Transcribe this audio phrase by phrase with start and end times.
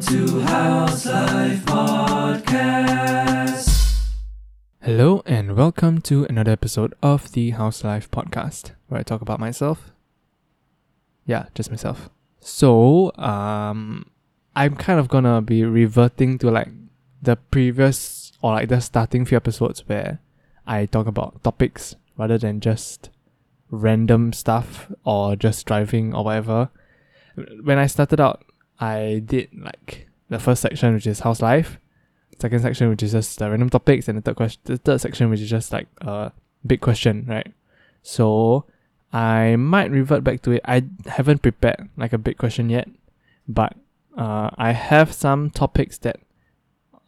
[0.00, 3.18] To House Life Podcast.
[4.80, 9.40] Hello and welcome to another episode of the House Life Podcast, where I talk about
[9.40, 9.90] myself.
[11.26, 12.10] Yeah, just myself.
[12.38, 14.06] So, um,
[14.54, 16.68] I'm kind of gonna be reverting to like
[17.20, 20.20] the previous or like the starting few episodes where
[20.64, 23.10] I talk about topics rather than just
[23.68, 26.70] random stuff or just driving or whatever.
[27.64, 28.44] When I started out,
[28.80, 31.78] I did like the first section, which is house life,
[32.38, 35.30] second section, which is just the random topics, and the third question, the third section,
[35.30, 36.32] which is just like a
[36.66, 37.52] big question, right?
[38.02, 38.66] So
[39.12, 40.62] I might revert back to it.
[40.64, 42.88] I haven't prepared like a big question yet,
[43.46, 43.74] but
[44.16, 46.20] uh, I have some topics that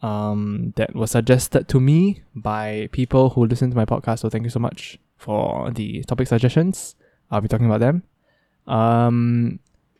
[0.01, 4.19] um that were suggested to me by people who listen to my podcast.
[4.19, 6.95] So thank you so much for the topic suggestions.
[7.29, 8.03] I'll be talking about them.
[8.67, 9.59] Um,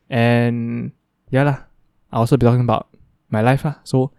[0.09, 0.91] and
[1.31, 1.57] yeah lah.
[2.11, 2.87] I'll also be talking about
[3.31, 3.75] my life lah.
[3.83, 4.11] So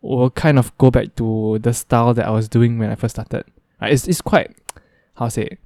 [0.00, 3.14] we'll kind of go back to the style that I was doing when I first
[3.14, 3.44] started.
[3.80, 4.56] Uh, it's it's quite
[5.14, 5.58] how to say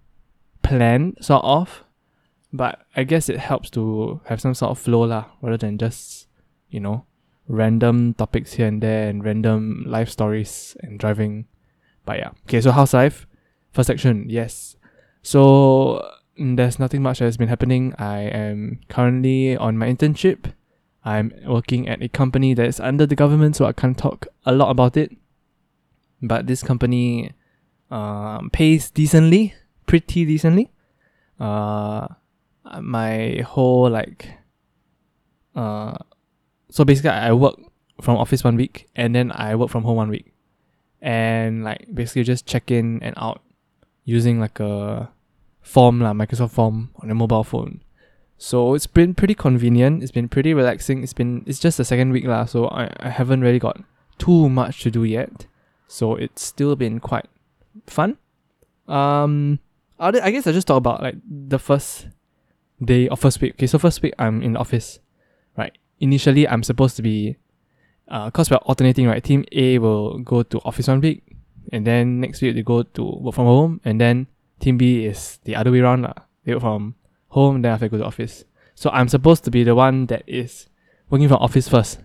[0.62, 1.84] planned sort of,
[2.52, 6.26] but I guess it helps to have some sort of flow lah, rather than just
[6.68, 7.06] you know
[7.46, 11.46] random topics here and there and random life stories and driving.
[12.04, 12.60] But yeah, okay.
[12.60, 13.26] So house life,
[13.70, 14.76] first section, yes.
[15.22, 16.02] So
[16.38, 17.94] mm, there's nothing much that has been happening.
[17.98, 20.52] I am currently on my internship.
[21.04, 24.52] I'm working at a company that is under the government, so I can't talk a
[24.52, 25.14] lot about it.
[26.22, 27.32] But this company
[27.90, 29.54] um, pays decently,
[29.86, 30.70] pretty decently.
[31.38, 32.08] Uh,
[32.80, 34.32] my whole like,
[35.54, 35.98] uh,
[36.70, 37.56] so basically I work
[38.00, 40.32] from office one week and then I work from home one week,
[41.02, 43.42] and like basically just check in and out
[44.04, 45.12] using like a
[45.60, 47.83] form lah, Microsoft form on a mobile phone.
[48.44, 50.02] So it's been pretty convenient.
[50.02, 51.02] It's been pretty relaxing.
[51.02, 53.80] It's been it's just the second week lah, so I, I haven't really got
[54.18, 55.46] too much to do yet.
[55.88, 57.24] So it's still been quite
[57.86, 58.18] fun.
[58.86, 59.60] Um,
[59.98, 62.08] other, I guess I just talk about like the first
[62.84, 63.54] day of first week.
[63.54, 64.98] Okay, so first week I'm in the office,
[65.56, 65.72] right?
[66.00, 67.38] Initially I'm supposed to be,
[68.08, 69.24] uh, cause we're alternating, right?
[69.24, 71.24] Team A will go to office one week,
[71.72, 74.26] and then next week they go to work from home, and then
[74.60, 76.28] team B is the other way around lah.
[76.44, 76.96] They work from
[77.34, 78.44] home, then after go to office.
[78.74, 80.68] So I'm supposed to be the one that is
[81.10, 81.98] working from office first.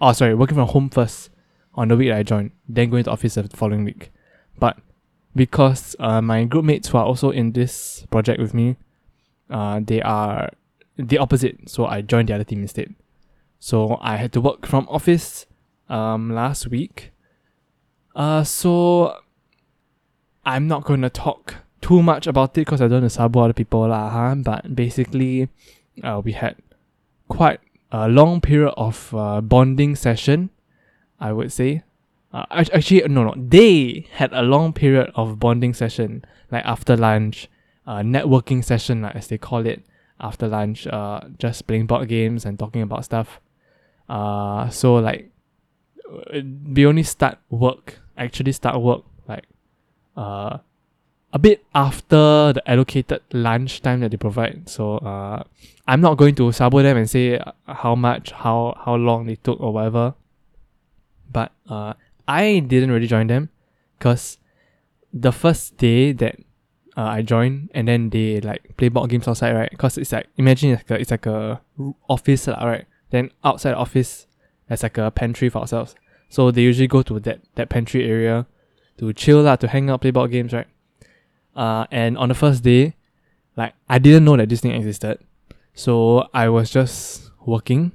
[0.00, 1.30] Oh, sorry, working from home first
[1.74, 4.10] on the week that I joined, then going to office the following week.
[4.58, 4.78] But
[5.34, 8.76] because uh, my group mates who are also in this project with me,
[9.48, 10.50] uh, they are
[10.96, 11.70] the opposite.
[11.70, 12.94] So I joined the other team instead.
[13.60, 15.46] So I had to work from office
[15.88, 17.12] um, last week.
[18.14, 19.18] Uh, so
[20.44, 21.56] I'm not going to talk
[21.88, 24.34] too much about it because I don't want to other people lah, huh?
[24.34, 25.48] But basically,
[26.04, 26.56] uh, we had
[27.28, 27.60] quite
[27.90, 30.50] a long period of uh, bonding session,
[31.18, 31.84] I would say.
[32.30, 37.48] Uh, actually, no, no, they had a long period of bonding session, like after lunch,
[37.86, 39.80] uh, networking session, like, as they call it,
[40.20, 43.40] after lunch, uh, just playing board games and talking about stuff.
[44.10, 45.30] Uh, so like,
[46.68, 49.46] we only start work, actually start work, like,
[50.18, 50.58] uh,
[51.32, 54.68] a bit after the allocated lunch time that they provide.
[54.68, 55.42] So uh,
[55.86, 59.60] I'm not going to sabo them and say how much, how how long they took
[59.60, 60.14] or whatever.
[61.30, 61.94] But uh,
[62.26, 63.50] I didn't really join them
[63.98, 64.38] because
[65.12, 66.36] the first day that
[66.96, 69.70] uh, I joined and then they like play board games outside, right?
[69.70, 71.60] Because it's like imagine it's like a, it's like a
[72.08, 72.86] office, right?
[73.10, 74.26] Then outside the office,
[74.68, 75.94] there's like a pantry for ourselves.
[76.30, 78.46] So they usually go to that that pantry area
[78.98, 80.66] to chill lah, to hang out, play board games, right?
[81.58, 82.94] Uh, and on the first day,
[83.56, 85.18] like I didn't know that this thing existed,
[85.74, 87.90] so I was just working.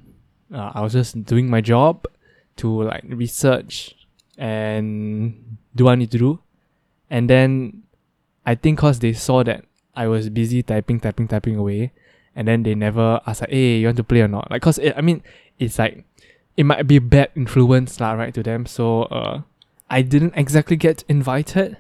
[0.54, 2.04] Uh, I was just doing my job
[2.58, 3.96] to like research
[4.38, 6.40] and do what I need to do,
[7.10, 7.84] and then
[8.46, 9.64] I think cause they saw that
[9.96, 11.94] I was busy typing, typing, typing away,
[12.36, 14.78] and then they never asked like, "Hey, you want to play or not?" Like, cause
[14.78, 15.24] it, I mean,
[15.58, 16.04] it's like
[16.58, 18.66] it might be bad influence lah, right, to them.
[18.66, 19.42] So uh,
[19.90, 21.78] I didn't exactly get invited,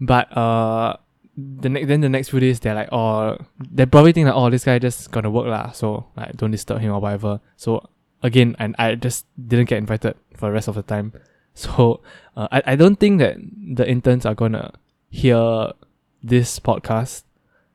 [0.00, 0.96] but uh,
[1.36, 3.38] the next then the next few days they're like, oh,
[3.70, 6.80] they probably think like, oh, this guy just gonna work lah, so like don't disturb
[6.80, 7.40] him or whatever.
[7.56, 7.88] So
[8.22, 11.12] again, and I just didn't get invited for the rest of the time.
[11.54, 12.00] So
[12.34, 14.72] uh, I I don't think that the interns are gonna
[15.12, 15.76] hear
[16.24, 17.28] this podcast,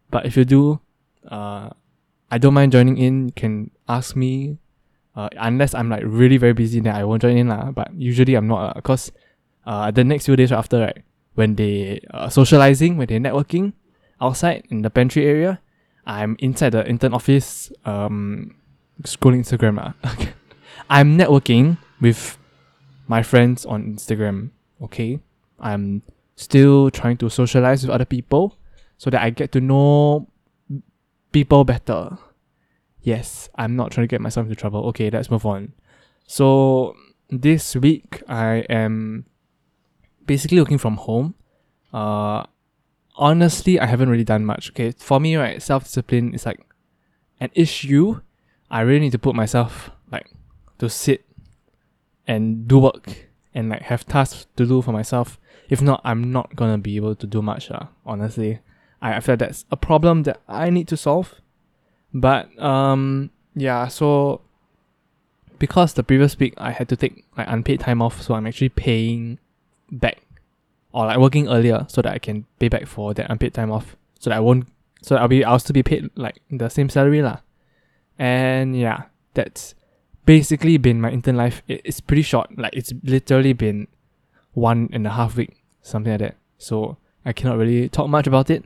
[0.10, 0.82] but if you do,
[1.30, 1.70] uh,
[2.32, 3.30] I don't mind joining in.
[3.30, 4.58] You can ask me.
[5.14, 7.70] Uh, unless I'm like really very busy, then I won't join in lah.
[7.70, 9.12] But usually I'm not cause
[9.66, 11.06] uh, the next few days after right,
[11.38, 13.74] when they uh, socializing, when they're networking
[14.20, 15.62] outside in the pantry area,
[16.04, 18.56] I'm inside the intern office, um,
[19.04, 19.78] scrolling Instagram.
[19.78, 20.26] Uh.
[20.90, 22.40] I'm networking with
[23.08, 24.50] my friends on Instagram.
[24.82, 25.20] Okay,
[25.60, 26.02] I'm
[26.36, 28.58] still trying to socialize with other people
[28.98, 30.28] so that I get to know
[31.32, 32.18] people better.
[33.02, 34.88] Yes, I'm not trying to get myself into trouble.
[34.88, 35.74] Okay, let's move on.
[36.26, 36.96] So
[37.30, 39.26] this week I am
[40.28, 41.34] basically working from home.
[41.94, 42.44] Uh
[43.16, 44.70] honestly I haven't really done much.
[44.72, 44.92] Okay.
[44.92, 46.60] For me, right, self discipline is like
[47.40, 48.22] an issue.
[48.70, 50.30] I really need to put myself like
[50.80, 51.26] to sit
[52.28, 55.40] and do work and like have tasks to do for myself.
[55.70, 58.60] If not, I'm not gonna be able to do much, uh, honestly.
[59.02, 61.36] I, I feel that's a problem that I need to solve.
[62.14, 64.42] But um yeah, so
[65.60, 68.70] because the previous week I had to take like unpaid time off, so I'm actually
[68.70, 69.40] paying
[69.92, 70.22] back
[70.92, 73.96] or like working earlier so that I can pay back for that unpaid time off.
[74.20, 74.68] So that I won't
[75.02, 77.40] so I'll be I'll still be paid like the same salary lah.
[78.18, 79.04] And yeah,
[79.34, 79.76] that's
[80.26, 81.62] basically been my intern life.
[81.68, 82.58] It, it's pretty short.
[82.58, 83.88] Like it's literally been
[84.54, 86.36] one and a half week, something like that.
[86.58, 88.66] So I cannot really talk much about it.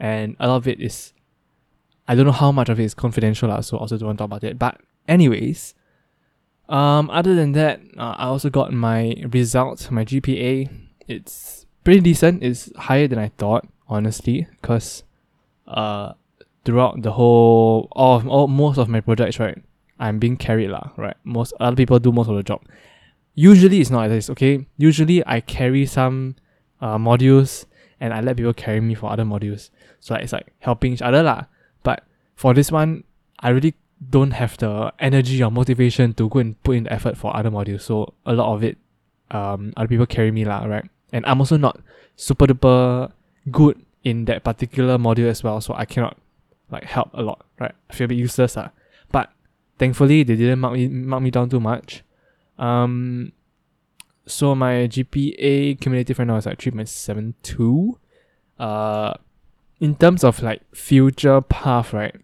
[0.00, 1.12] And a lot of it is
[2.08, 4.18] I don't know how much of it is confidential, lah, so I also don't want
[4.18, 4.58] to talk about it.
[4.58, 5.74] But anyways,
[6.68, 10.68] um, other than that, uh, I also got my results, my GPA.
[11.06, 12.42] It's pretty decent.
[12.42, 15.04] It's higher than I thought, honestly, because
[15.66, 16.12] uh,
[16.64, 19.56] throughout the whole all, all most of my projects, right,
[19.98, 21.16] I'm being carried lah, right.
[21.24, 22.62] Most other people do most of the job.
[23.34, 24.66] Usually it's not like this, okay.
[24.76, 26.36] Usually I carry some
[26.80, 27.64] uh, modules
[28.00, 29.70] and I let people carry me for other modules.
[30.00, 31.44] So like, it's like helping each other lah.
[31.82, 32.04] But
[32.34, 33.04] for this one,
[33.40, 33.74] I really
[34.10, 37.82] don't have the energy or motivation to go and put in effort for other modules.
[37.82, 38.78] So a lot of it,
[39.30, 40.88] um, other people carry me lah, right?
[41.12, 41.80] And I'm also not
[42.16, 43.10] super duper
[43.50, 46.16] good in that particular module as well, so I cannot
[46.70, 47.72] like help a lot, right?
[47.90, 48.70] I feel a bit useless lah.
[49.10, 49.30] But
[49.78, 52.04] thankfully they didn't mark me mark me down too much.
[52.58, 53.32] Um,
[54.26, 57.98] so my GPA cumulative right now is like three point seven two.
[58.58, 59.14] Uh,
[59.80, 62.14] in terms of like future path, right?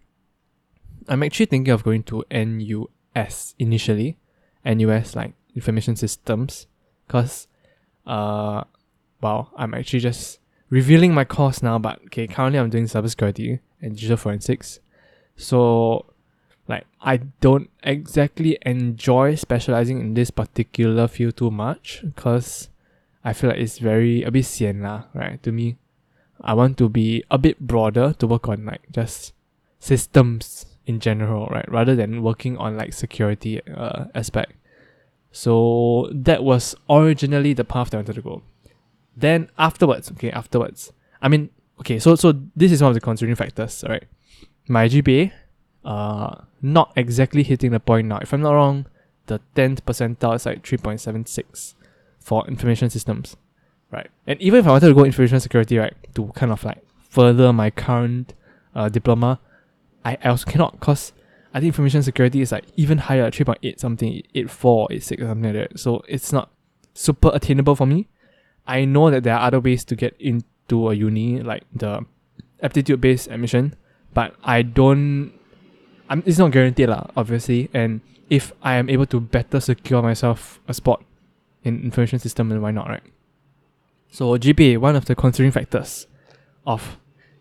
[1.08, 4.18] I'm actually thinking of going to NUS initially,
[4.64, 6.66] NUS like information systems,
[7.08, 7.46] cause
[8.06, 8.64] uh,
[9.20, 10.38] well, I'm actually just
[10.70, 11.78] revealing my course now.
[11.78, 14.80] But okay, currently I'm doing cybersecurity and digital forensics,
[15.36, 16.06] so
[16.68, 22.68] like I don't exactly enjoy specializing in this particular field too much, cause
[23.24, 25.42] I feel like it's very a bit sian lah, right?
[25.42, 25.76] To me,
[26.40, 29.32] I want to be a bit broader to work on like just
[29.78, 31.70] systems in general, right?
[31.70, 34.52] Rather than working on like security uh, aspect.
[35.32, 38.42] So that was originally the path that I wanted to go.
[39.16, 41.50] Then afterwards, okay, afterwards, I mean,
[41.80, 44.04] okay, so so this is one of the considering factors, right?
[44.68, 45.32] My GPA,
[45.84, 48.18] uh, not exactly hitting the point now.
[48.18, 48.86] If I'm not wrong,
[49.26, 51.74] the tenth percentile is like three point seven six
[52.20, 53.36] for information systems,
[53.90, 54.08] right?
[54.26, 57.52] And even if I wanted to go information security, right, to kind of like further
[57.52, 58.34] my current
[58.74, 59.40] uh, diploma,
[60.04, 61.12] I, also cannot because
[61.52, 65.70] I think information security is like even higher, 3.8 something, 8.4, 8.6 or something like
[65.70, 65.78] that.
[65.78, 66.50] So it's not
[66.94, 68.08] super attainable for me.
[68.66, 72.04] I know that there are other ways to get into a uni, like the
[72.62, 73.76] aptitude based admission,
[74.14, 75.32] but I don't,
[76.08, 77.70] I'm, it's not guaranteed, lah, obviously.
[77.74, 78.00] And
[78.30, 81.04] if I am able to better secure myself a spot
[81.62, 83.02] in information system, then why not, right?
[84.10, 86.06] So GPA, one of the considering factors
[86.66, 86.98] of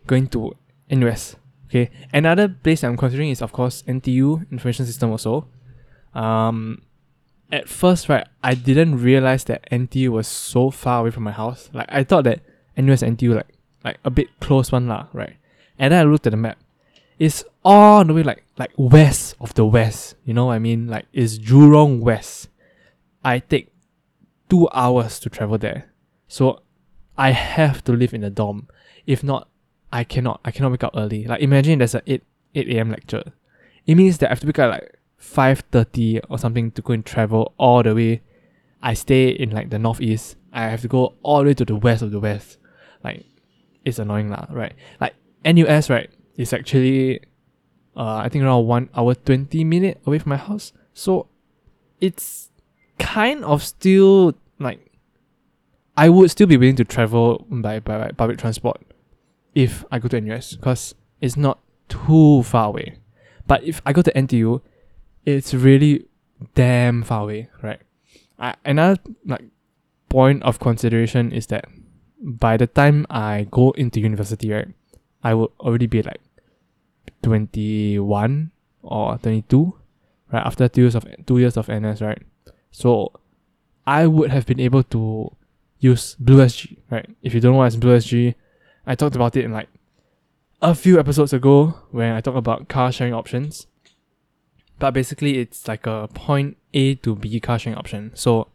[0.08, 0.56] going to
[0.90, 1.36] NUS.
[1.74, 5.48] Okay, another place I'm considering is of course NTU Information System also.
[6.13, 6.84] Um,
[7.51, 11.72] at first, right, I didn't realize that NTU was so far away from my house.
[11.74, 12.42] Like I thought that
[12.77, 13.48] NUS NTU like
[13.84, 15.38] like a bit close one lah, right?
[15.80, 16.60] And then I looked at the map.
[17.18, 20.13] It's all the way like like west of the west.
[20.25, 20.86] You know what I mean?
[20.86, 22.50] Like it's Jurong West.
[23.25, 23.74] I take
[24.48, 25.92] two hours to travel there.
[26.27, 26.62] So
[27.18, 28.68] I have to live in a dorm.
[29.08, 29.50] If not,
[29.94, 31.26] I cannot I cannot wake up early.
[31.26, 32.24] Like imagine there's a eight
[32.56, 33.24] eight AM lecture.
[33.86, 36.94] It means that I have to wake up like five thirty or something to go
[36.94, 38.22] and travel all the way.
[38.82, 40.36] I stay in like the northeast.
[40.52, 42.58] I have to go all the way to the west of the west.
[43.04, 43.24] Like
[43.86, 44.74] it's annoying lah, right?
[45.00, 45.14] Like
[45.46, 47.20] NUS right is actually
[47.96, 50.74] uh I think around one hour twenty minute away from my house.
[50.96, 51.28] So
[52.02, 52.50] it's
[52.98, 54.92] kind of still like
[55.96, 58.82] I would still be willing to travel by, by, by public transport
[59.56, 62.98] if I go to NUS because it's not too far away.
[63.48, 64.62] But if I go to NTU,
[65.26, 66.06] it's really
[66.56, 67.80] damn far away, right?
[68.40, 69.46] I, another like
[70.10, 71.66] point of consideration is that
[72.22, 74.68] by the time I go into university, right,
[75.24, 76.22] I will already be like
[77.22, 79.74] 21 or 22,
[80.32, 82.22] right after two years of two years of NS, right?
[82.72, 83.12] So
[83.86, 85.32] I would have been able to
[85.80, 87.10] use BlueSG, right?
[87.22, 88.36] If you don't know what is BlueSG,
[88.86, 89.70] I talked about it in like
[90.62, 93.68] a few episodes ago when I talked about car sharing options.
[94.80, 98.12] But basically, it's like a point A to B car sharing option.
[98.16, 98.48] So,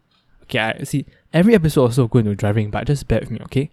[0.43, 3.71] okay, I see every episode also go into driving, but just bear with me, okay?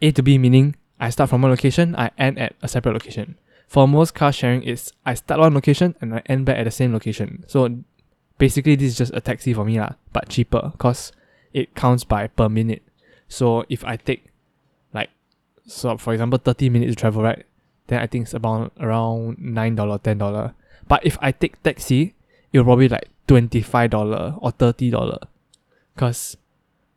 [0.00, 3.38] A to B meaning I start from one location, I end at a separate location.
[3.66, 6.70] For most car sharing, it's I start one location and I end back at the
[6.70, 7.44] same location.
[7.46, 7.78] So
[8.38, 11.12] basically, this is just a taxi for me lah, but cheaper because
[11.52, 12.82] it counts by per minute.
[13.28, 14.27] So if I take
[15.68, 17.44] so for example thirty minutes to travel, right?
[17.86, 20.54] Then I think it's about around nine dollar, ten dollar.
[20.86, 22.14] But if I take taxi,
[22.52, 25.20] it'll probably like twenty five dollar or thirty dollar,
[25.96, 26.36] cause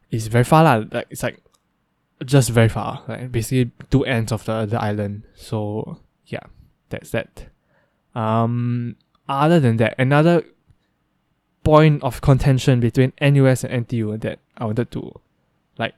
[0.09, 0.85] it's very far lah.
[0.91, 1.41] Like it's like
[2.25, 5.23] just very far, like basically two ends of the the island.
[5.35, 6.43] So yeah,
[6.89, 7.47] that's that.
[8.15, 8.95] Um,
[9.27, 10.43] other than that, another
[11.63, 15.19] point of contention between NUS and NTU that I wanted to
[15.77, 15.95] like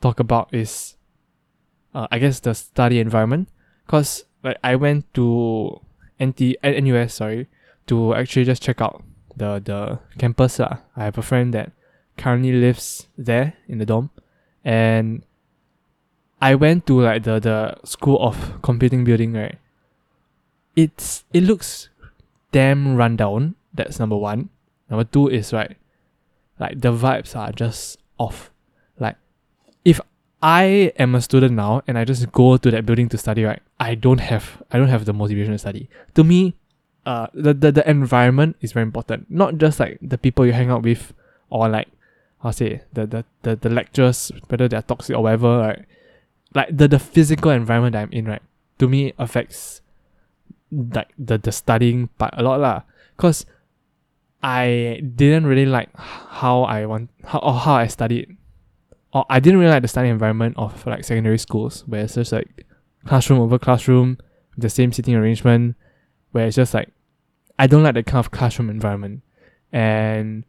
[0.00, 0.96] talk about is,
[1.94, 3.48] uh, I guess the study environment,
[3.86, 5.80] cause like I went to
[6.22, 7.48] NT NUS sorry
[7.86, 9.02] to actually just check out
[9.36, 10.78] the the campus lah.
[10.96, 11.72] I have a friend that
[12.16, 14.10] currently lives there in the dorm,
[14.64, 15.24] and
[16.40, 19.58] I went to like the the school of computing building right.
[20.76, 21.88] It's it looks
[22.52, 23.56] damn rundown.
[23.74, 24.50] That's number one.
[24.90, 25.76] Number two is right,
[26.60, 28.51] like the vibes are just off.
[30.42, 33.62] I am a student now and I just go to that building to study, right?
[33.78, 35.88] I don't have I don't have the motivation to study.
[36.14, 36.56] To me,
[37.06, 39.30] uh the, the, the environment is very important.
[39.30, 41.14] Not just like the people you hang out with
[41.48, 41.88] or like
[42.42, 45.84] I'll say the, the, the, the lectures, whether they're toxic or whatever, right?
[46.54, 48.42] Like the, the physical environment that I'm in, right?
[48.80, 49.80] To me affects
[50.72, 52.82] like the, the studying part a lot lah.
[53.16, 53.46] Cause
[54.42, 58.36] I didn't really like how I want how or how I studied.
[59.12, 62.32] Or I didn't really like the study environment of like secondary schools where it's just
[62.32, 62.66] like
[63.06, 64.18] classroom over classroom,
[64.56, 65.76] the same seating arrangement,
[66.30, 66.90] where it's just like
[67.58, 69.22] I don't like that kind of classroom environment.
[69.70, 70.44] And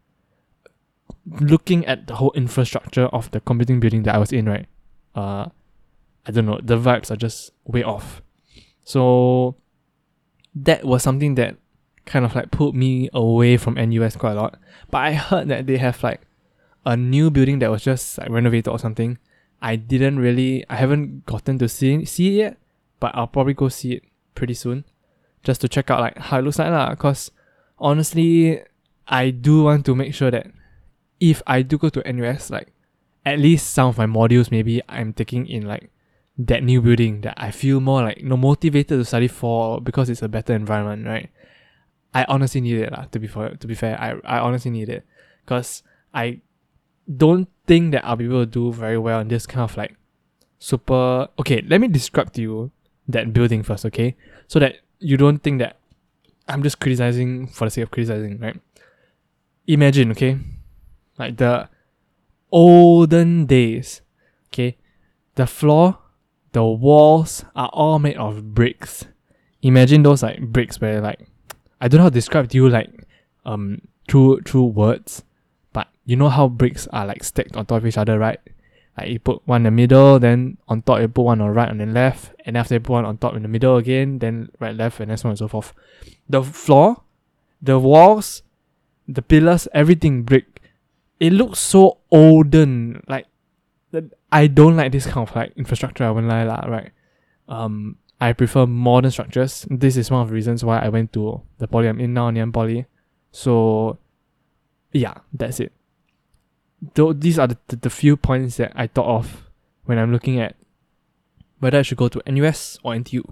[1.40, 4.66] looking at the whole infrastructure of the computing building that I was in, right?
[5.14, 5.48] Uh
[6.26, 8.22] I don't know, the vibes are just way off.
[8.82, 9.56] So
[10.54, 11.56] that was something that
[12.06, 14.58] kind of like pulled me away from NUS quite a lot.
[14.90, 16.22] But I heard that they have like
[16.84, 19.18] a new building that was just like renovated or something.
[19.62, 22.56] I didn't really I haven't gotten to see see it yet,
[23.00, 24.84] but I'll probably go see it pretty soon.
[25.42, 26.94] Just to check out like how it looks like lah.
[26.94, 27.30] Cause
[27.78, 28.60] honestly,
[29.08, 30.48] I do want to make sure that
[31.20, 32.68] if I do go to NUS, like
[33.24, 35.90] at least some of my modules maybe I'm taking in like
[36.36, 40.10] that new building that I feel more like you know motivated to study for because
[40.10, 41.30] it's a better environment, right?
[42.12, 43.98] I honestly need it lah, to be fair to be fair.
[44.00, 45.04] I, I honestly need it.
[45.46, 46.40] Cause I
[47.16, 49.96] don't think that I'll be able to do very well in this kind of like
[50.58, 52.70] super okay, let me describe to you
[53.08, 54.16] that building first, okay?
[54.46, 55.78] So that you don't think that
[56.48, 58.58] I'm just criticizing for the sake of criticizing, right?
[59.66, 60.38] Imagine, okay?
[61.18, 61.68] Like the
[62.50, 64.00] olden days,
[64.48, 64.76] okay?
[65.34, 65.98] The floor,
[66.52, 69.06] the walls are all made of bricks.
[69.62, 71.26] Imagine those like bricks where like
[71.80, 72.90] I don't know how to describe to you like
[73.44, 75.24] um through through words,
[76.04, 78.40] you know how bricks are like stacked on top of each other, right?
[78.96, 81.54] Like you put one in the middle, then on top you put one on the
[81.54, 84.18] right and then left, and after you put one on top in the middle again,
[84.18, 85.72] then right left and so on and so forth.
[86.28, 87.02] The floor,
[87.60, 88.42] the walls,
[89.08, 90.60] the pillars, everything brick.
[91.20, 93.02] It looks so olden.
[93.08, 93.26] Like
[94.30, 96.04] I don't like this kind of like infrastructure.
[96.04, 96.90] I won't lie lah, right?
[97.48, 99.66] Um, I prefer modern structures.
[99.70, 102.30] This is one of the reasons why I went to the poly I'm in now,
[102.30, 102.86] Ngee Poly.
[103.30, 103.98] So,
[104.92, 105.72] yeah, that's it.
[106.94, 109.50] Though these are the, the, the few points that I thought of
[109.84, 110.56] when I'm looking at
[111.60, 113.24] whether I should go to NUS or NTU.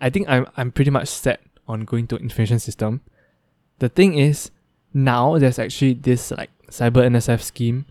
[0.00, 3.00] I think I'm I'm pretty much set on going to information system.
[3.78, 4.50] The thing is,
[4.92, 7.86] now there's actually this like cyber NSF scheme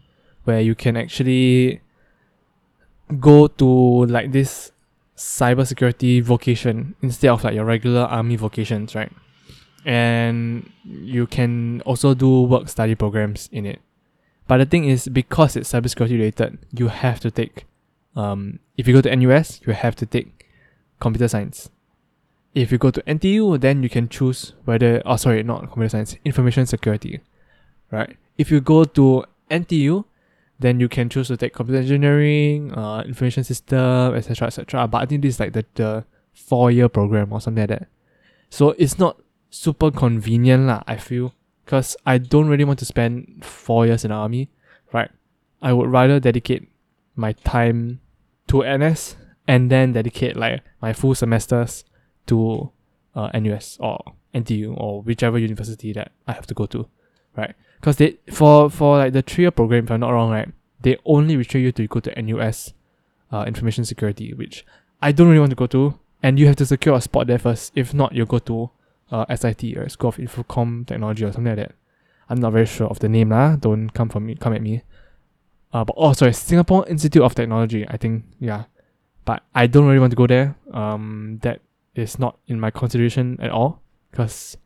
[0.46, 1.82] where you can actually
[3.20, 4.72] go to like this
[5.18, 9.12] cybersecurity vocation instead of like your regular army vocations, right?
[9.86, 13.82] And you can also do work study programs in it.
[14.48, 17.66] But the thing is, because it's cybersecurity related, you have to take,
[18.16, 20.50] um, if you go to NUS, you have to take
[21.00, 21.70] computer science.
[22.54, 26.16] If you go to NTU, then you can choose whether, oh, sorry, not computer science,
[26.24, 27.22] information security,
[27.90, 28.16] right?
[28.38, 30.06] If you go to NTU,
[30.60, 34.88] then you can choose to take computer engineering, uh, information system, etc., etc.
[34.88, 37.88] But I think this is like the, the four year program or something like that.
[38.50, 39.20] So it's not
[39.50, 40.84] super convenient lah.
[40.88, 41.34] I feel
[41.66, 44.50] because I don't really want to spend four years in the army,
[44.92, 45.10] right?
[45.62, 46.70] I would rather dedicate
[47.16, 48.02] my time
[48.48, 49.16] to NS
[49.48, 51.86] and then dedicate like my full semesters
[52.28, 52.72] to
[53.16, 56.88] uh, NUS or NTU or whichever university that I have to go to,
[57.36, 57.56] right?
[57.80, 60.50] Because they for for like the three year program, if I'm not wrong, right,
[60.82, 62.74] they only restrict you to go to NUS,
[63.32, 64.66] uh, information security, which
[65.02, 67.40] I don't really want to go to, and you have to secure a spot there
[67.40, 67.72] first.
[67.76, 68.70] If not, you go to
[69.14, 71.76] uh, SIT or School of Infocom Technology or something like that.
[72.30, 73.56] I'm not very sure of the name lah.
[73.56, 74.82] Don't come for me, come at me.
[75.72, 77.86] Uh, but oh, sorry, Singapore Institute of Technology.
[77.88, 78.64] I think yeah,
[79.24, 80.56] but I don't really want to go there.
[80.74, 81.62] Um, that
[81.94, 84.58] is not in my consideration at all because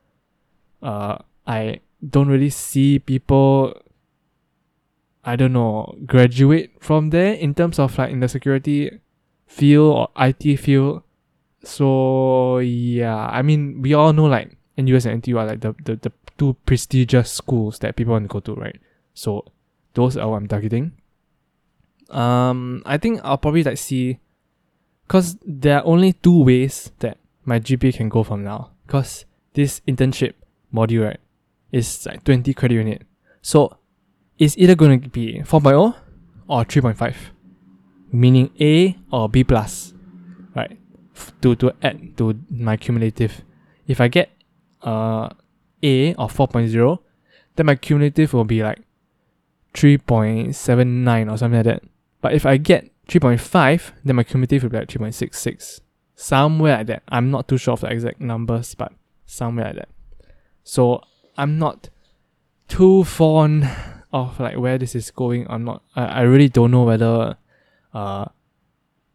[0.82, 3.74] uh, I don't really see people.
[5.26, 9.00] I don't know graduate from there in terms of like in the security
[9.46, 11.04] field or IT field.
[11.64, 15.96] So yeah, I mean we all know like NUS and NTU are like the, the,
[15.96, 18.80] the two prestigious schools that people want to go to, right?
[19.14, 19.46] So
[19.94, 20.94] those are what I'm targeting.
[22.10, 24.20] Um, I think I'll probably like see,
[25.08, 28.72] cause there are only two ways that my GPA can go from now.
[28.86, 30.34] Cause this internship
[30.74, 31.20] module right
[31.72, 33.02] is like 20 credit unit.
[33.42, 33.78] So
[34.38, 35.96] it's either to be 4.0
[36.48, 37.16] or 3.5,
[38.12, 39.94] meaning A or B plus,
[40.56, 40.78] right?
[41.42, 43.44] To to add to my cumulative.
[43.88, 44.30] If I get
[44.82, 45.30] uh
[45.84, 47.00] A or 4.0,
[47.56, 48.80] then my cumulative will be like
[49.74, 51.84] 3.79 or something like that.
[52.22, 55.82] But if I get 3.5, then my cumulative will be like 3.66.
[56.16, 57.04] Somewhere like that.
[57.10, 58.92] I'm not too sure of the exact numbers, but
[59.26, 59.90] somewhere like that.
[60.64, 61.02] So
[61.38, 61.90] I'm not
[62.68, 63.70] too fond
[64.12, 65.46] of like where this is going.
[65.50, 67.38] I'm not I, I really don't know whether
[67.94, 68.26] uh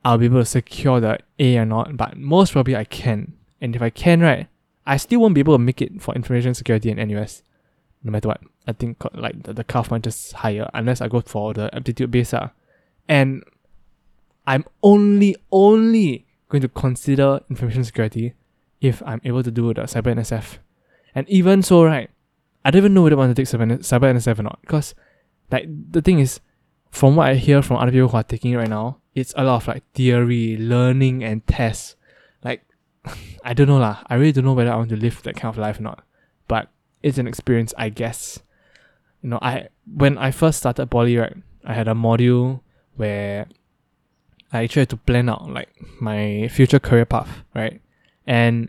[0.04, 3.34] I'll be able to secure the A or not, but most probably I can.
[3.60, 4.48] And if I can, right,
[4.86, 7.42] I still won't be able to make it for information security in NUS.
[8.02, 8.40] No matter what.
[8.66, 12.10] I think like the, the cutoff point just higher unless I go for the aptitude
[12.10, 12.34] base.
[12.34, 12.48] Uh.
[13.08, 13.44] And
[14.46, 18.34] I'm only only going to consider information security
[18.80, 20.58] if I'm able to do the cyber NSF.
[21.14, 22.10] And even so, right,
[22.64, 24.60] I don't even know whether I want to take cyber, cyber NSF or not.
[24.62, 24.94] Because
[25.50, 26.40] like the thing is,
[26.90, 29.44] from what I hear from other people who are taking it right now, it's a
[29.44, 31.96] lot of like theory, learning and tests.
[32.44, 32.64] Like
[33.44, 34.02] I don't know lah.
[34.06, 36.04] I really don't know whether I want to live that kind of life or not.
[36.48, 36.68] But
[37.02, 38.40] it's an experience, I guess.
[39.22, 42.60] You know, I when I first started poly, right, I had a module
[42.96, 43.46] where
[44.52, 45.70] I actually had to plan out like
[46.00, 47.80] my future career path, right?
[48.26, 48.68] And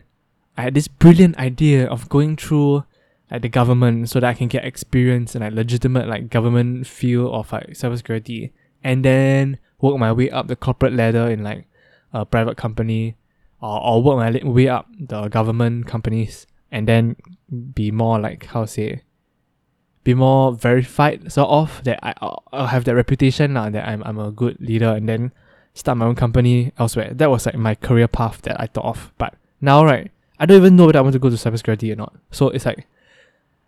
[0.56, 2.84] I had this brilliant idea of going through
[3.30, 7.34] like the government so that I can get experience in like legitimate like government field
[7.34, 8.52] of like cybersecurity
[8.82, 11.66] and then work my way up the corporate ladder in like
[12.12, 13.16] a private company
[13.60, 17.16] or, or work my way up the government companies and then
[17.74, 19.02] be more like how say
[20.04, 24.02] be more verified sort of that I, I'll, I'll have that reputation now that I'm,
[24.04, 25.32] I'm a good leader and then
[25.72, 27.12] start my own company elsewhere.
[27.12, 29.12] That was like my career path that I thought of.
[29.18, 31.96] But now right, I don't even know whether I want to go to cybersecurity or
[31.96, 32.14] not.
[32.30, 32.86] So it's like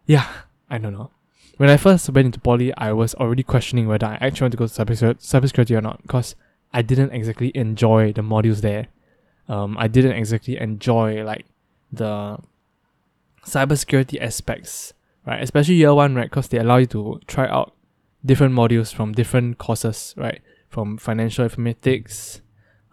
[0.06, 0.28] yeah,
[0.70, 1.10] I don't know.
[1.56, 4.58] When I first went into poly, I was already questioning whether I actually want to
[4.58, 6.34] go to cyber cybersecurity or not because
[6.72, 8.88] I didn't exactly enjoy the modules there.
[9.48, 11.46] Um, I didn't exactly enjoy like
[11.90, 12.38] the
[13.46, 14.92] cybersecurity aspects,
[15.26, 15.42] right?
[15.42, 16.28] Especially year one, right?
[16.28, 17.72] Because they allow you to try out
[18.24, 20.42] different modules from different courses, right?
[20.68, 22.40] From financial informatics,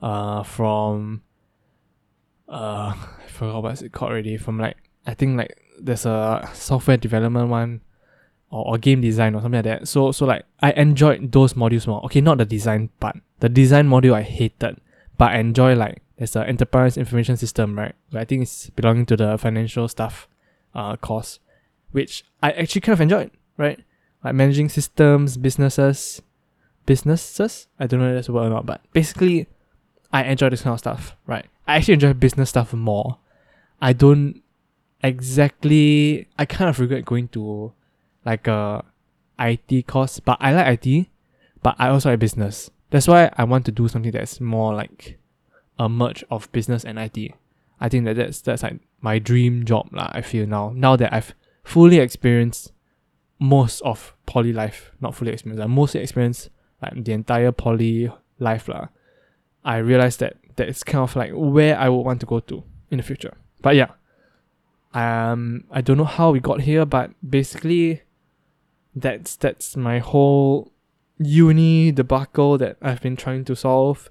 [0.02, 1.22] uh, from
[2.48, 4.38] uh, I forgot what's it called already.
[4.38, 7.82] From like I think like there's a software development one
[8.54, 9.88] or, or game design or something like that.
[9.88, 12.06] So so like I enjoyed those modules more.
[12.06, 13.18] Okay, not the design part.
[13.40, 14.80] The design module I hated,
[15.18, 17.96] but I enjoy like there's an enterprise information system, right?
[18.14, 20.28] I think it's belonging to the financial stuff
[20.76, 21.40] uh course,
[21.92, 23.80] which I actually kind of enjoyed, right?
[24.24, 26.22] Like managing systems, businesses,
[26.86, 27.68] businesses.
[27.80, 29.48] I don't know if that's a word or not, but basically
[30.12, 31.46] I enjoy this kind of stuff, right?
[31.68, 33.18] I actually enjoy business stuff more.
[33.82, 34.42] I don't
[35.04, 37.74] exactly I kind of regret going to
[38.26, 38.84] like a
[39.40, 41.08] IT course, but I like IT,
[41.62, 42.70] but I also like business.
[42.90, 45.18] That's why I want to do something that's more like
[45.80, 47.34] a merge of business and IT.
[47.80, 50.10] I think that that's that's like my dream job lah.
[50.14, 51.34] I feel now now that I've
[51.64, 52.72] fully experienced
[53.40, 56.50] most of poly life, not fully experienced, I mostly experienced
[56.82, 58.88] like the entire poly life lah.
[59.66, 62.64] I realized that that it's kind of like where I would want to go to
[62.92, 63.34] in the future.
[63.62, 63.92] But yeah,
[64.94, 68.03] um, I don't know how we got here, but basically,
[68.96, 70.72] that's that's my whole
[71.18, 74.10] uni debacle that I've been trying to solve.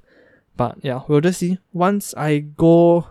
[0.56, 1.58] But yeah, we'll just see.
[1.72, 3.08] Once I go,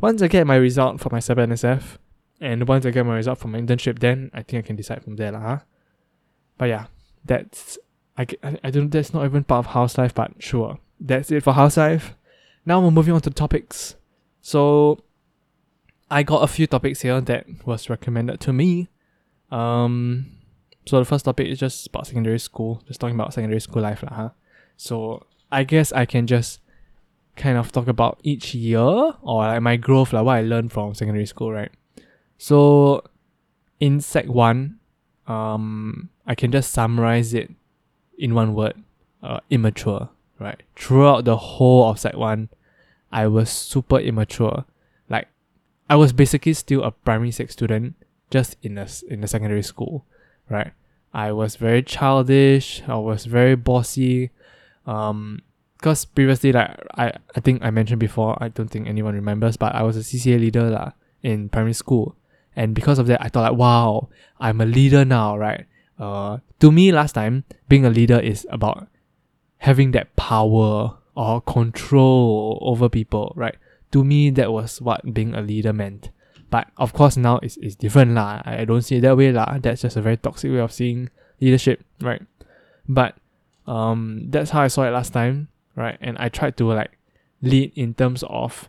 [0.00, 1.98] once I get my result for my cyber NSF,
[2.40, 5.02] And once I get my result for my internship, then I think I can decide
[5.02, 5.40] from there, lah.
[5.40, 5.58] Huh?
[6.58, 6.86] But yeah,
[7.24, 7.78] that's
[8.16, 10.78] I, I, I don't that's not even part of house life, but sure.
[11.00, 12.14] That's it for house life.
[12.66, 13.96] Now we're moving on to topics.
[14.40, 15.00] So
[16.10, 18.88] I got a few topics here that was recommended to me.
[19.50, 20.33] Um
[20.86, 24.02] so the first topic is just about secondary school, just talking about secondary school life,
[24.02, 24.30] lah, huh?
[24.76, 26.60] So I guess I can just
[27.36, 30.94] kind of talk about each year or like my growth, like what I learned from
[30.94, 31.70] secondary school, right?
[32.38, 33.02] So
[33.80, 34.78] in sec one,
[35.26, 37.50] um, I can just summarize it
[38.18, 38.74] in one word,
[39.22, 40.62] uh, immature, right?
[40.76, 42.48] Throughout the whole of sec one,
[43.10, 44.64] I was super immature.
[45.08, 45.28] Like,
[45.88, 47.94] I was basically still a primary six student,
[48.30, 50.04] just in a in a secondary school,
[50.48, 50.72] right?
[51.12, 52.82] I was very childish.
[52.86, 54.30] I was very bossy.
[54.86, 55.40] Um,
[55.84, 59.74] because previously, like I, I think I mentioned before, I don't think anyone remembers, but
[59.74, 62.16] I was a CCA leader lah in primary school,
[62.56, 64.08] and because of that, I thought like, wow,
[64.40, 65.66] I'm a leader now, right?
[65.98, 68.88] Uh, to me, last time being a leader is about
[69.58, 73.56] having that power or control over people, right?
[73.92, 76.08] To me, that was what being a leader meant.
[76.54, 78.42] But of course, now it's, it's different lah.
[78.44, 79.58] I don't see it that way lah.
[79.58, 82.22] That's just a very toxic way of seeing leadership, right?
[82.86, 83.16] But
[83.66, 85.98] um, that's how I saw it last time right?
[86.00, 86.98] And I tried to like
[87.42, 88.68] lead in terms of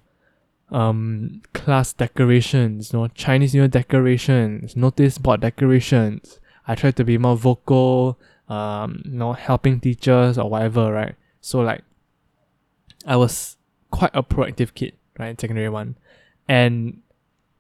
[0.72, 6.40] um class decorations, you know, Chinese New Year decorations, notice board decorations.
[6.68, 8.18] I tried to be more vocal,
[8.50, 11.16] um, you know, helping teachers or whatever, right?
[11.42, 11.84] So like
[13.06, 13.58] I was
[13.92, 15.96] quite a proactive kid, right, secondary one.
[16.48, 17.02] And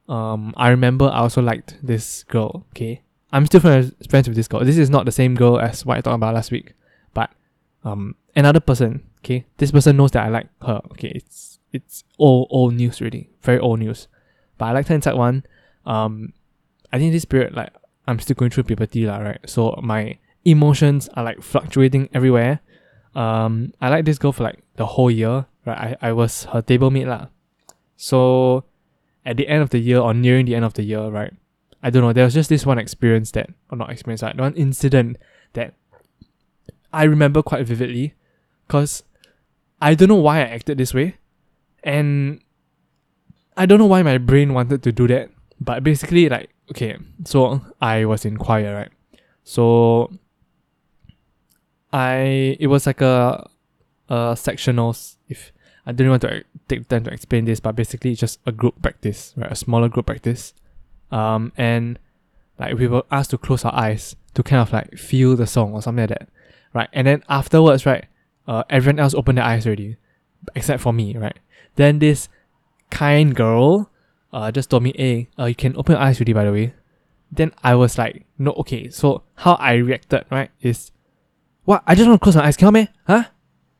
[0.07, 3.01] um I remember I also liked this girl, okay?
[3.31, 4.63] I'm still friends friends with this girl.
[4.63, 6.73] This is not the same girl as what I talked about last week.
[7.13, 7.31] But
[7.83, 10.79] um another person, Okay, this person knows that I like her.
[10.91, 14.07] Okay, it's it's old old news really, very old news.
[14.59, 15.43] But I like her inside one.
[15.83, 16.33] Um,
[16.93, 17.73] I think this period like
[18.05, 19.39] I'm still going through puberty lah, right?
[19.47, 22.59] So my emotions are like fluctuating everywhere.
[23.15, 25.97] Um, I like this girl for like the whole year, right?
[25.99, 27.33] I, I was her table mate lah.
[27.97, 28.65] So
[29.25, 31.33] at the end of the year or nearing the end of the year, right?
[31.81, 32.13] I don't know.
[32.13, 35.17] There was just this one experience that, or not experience, like one incident
[35.53, 35.73] that
[36.93, 38.13] I remember quite vividly,
[38.67, 39.03] cause
[39.81, 41.17] I don't know why I acted this way.
[41.83, 42.41] And
[43.57, 45.29] I don't know why my brain wanted to do that.
[45.59, 48.91] But basically, like, okay, so I was in choir, right?
[49.43, 50.11] So
[51.93, 53.47] I it was like a
[54.09, 55.14] a sectionals
[55.85, 58.81] I didn't want to take time to explain this, but basically it's just a group
[58.81, 59.51] practice, right?
[59.51, 60.53] A smaller group practice.
[61.11, 61.99] Um and
[62.59, 65.73] like we were asked to close our eyes to kind of like feel the song
[65.73, 66.29] or something like that.
[66.73, 66.89] Right.
[66.91, 68.05] And then afterwards, right,
[68.47, 69.97] uh, everyone else opened their eyes already,
[70.55, 71.37] except for me, right?
[71.75, 72.27] Then this
[72.89, 73.89] kind girl
[74.33, 76.73] uh, just told me, hey, uh, you can open your eyes already, by the way.
[77.31, 78.89] Then I was like, no, okay.
[78.89, 80.91] So how I reacted, right, is,
[81.63, 81.83] what?
[81.87, 82.89] I just want to close my eyes, can man?
[83.07, 83.23] Huh?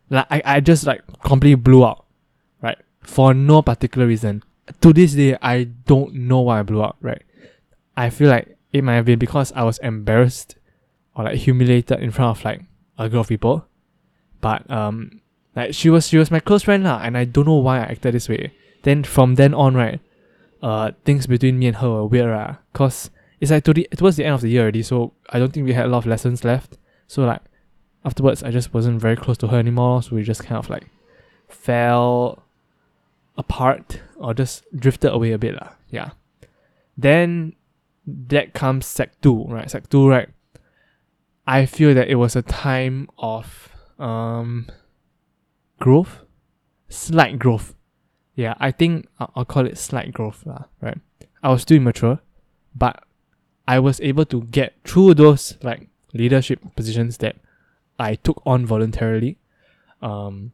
[0.10, 2.06] Like, I, I just like completely blew out,
[2.62, 2.78] right?
[3.02, 4.44] For no particular reason.
[4.82, 7.22] To this day, I don't know why I blew out, right?
[7.96, 10.58] I feel like it might have been because I was embarrassed
[11.16, 12.62] or like humiliated in front of like
[12.98, 13.68] a group of people
[14.46, 15.22] but um,
[15.56, 17.86] like she was she was my close friend lah, and I don't know why I
[17.86, 18.54] acted this way.
[18.84, 20.00] Then from then on, right,
[20.62, 22.58] uh, things between me and her were weird.
[22.74, 25.52] Cause it's like to the towards the end of the year already, so I don't
[25.52, 26.78] think we had a lot of lessons left.
[27.08, 27.42] So like
[28.06, 30.04] afterwards, I just wasn't very close to her anymore.
[30.04, 30.88] So we just kind of like
[31.50, 32.44] fell
[33.38, 35.72] apart or just drifted away a bit, lah.
[35.90, 36.12] Yeah.
[36.98, 37.54] Then
[38.08, 39.70] that comes sec two, right?
[39.70, 40.30] Sec two, right?
[41.48, 44.68] I feel that it was a time of um
[45.80, 46.20] growth
[46.90, 47.76] slight growth
[48.36, 50.98] yeah i think i'll, I'll call it slight growth lah, right
[51.44, 52.20] i was still immature
[52.76, 53.04] but
[53.68, 57.38] i was able to get through those like leadership positions that
[58.00, 59.38] i took on voluntarily
[60.02, 60.52] um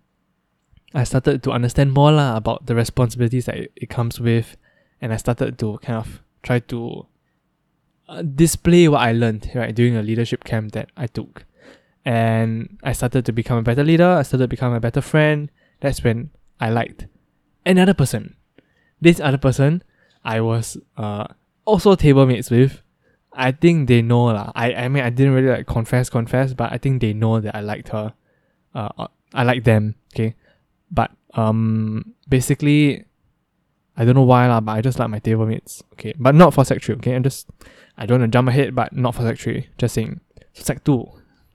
[0.94, 4.58] i started to understand more lah about the responsibilities that it, comes with
[5.02, 7.06] and i started to kind of try to
[8.10, 11.46] uh, display what i learned right during a leadership camp that i took
[12.06, 14.08] and I started to become a better leader.
[14.08, 15.52] I started to become a better friend.
[15.82, 17.08] That's when I liked
[17.66, 18.36] another person.
[19.00, 19.84] This other person,
[20.24, 21.28] I was uh
[21.66, 22.82] also table mates with.
[23.34, 24.52] I think they know lah.
[24.56, 27.56] I I mean I didn't really like confess confess, but I think they know that
[27.56, 28.14] I liked her.
[28.76, 29.96] Uh, uh I like them.
[30.14, 30.36] Okay,
[30.92, 33.06] but um basically,
[33.96, 35.84] I don't know why lah, but I just like my table mates.
[35.94, 36.96] Okay, but not for sec three.
[36.96, 37.48] Okay, I'm just
[37.98, 39.70] I don't want to jump ahead, but not for sec three.
[39.78, 40.20] Just saying.
[40.54, 41.08] sec two,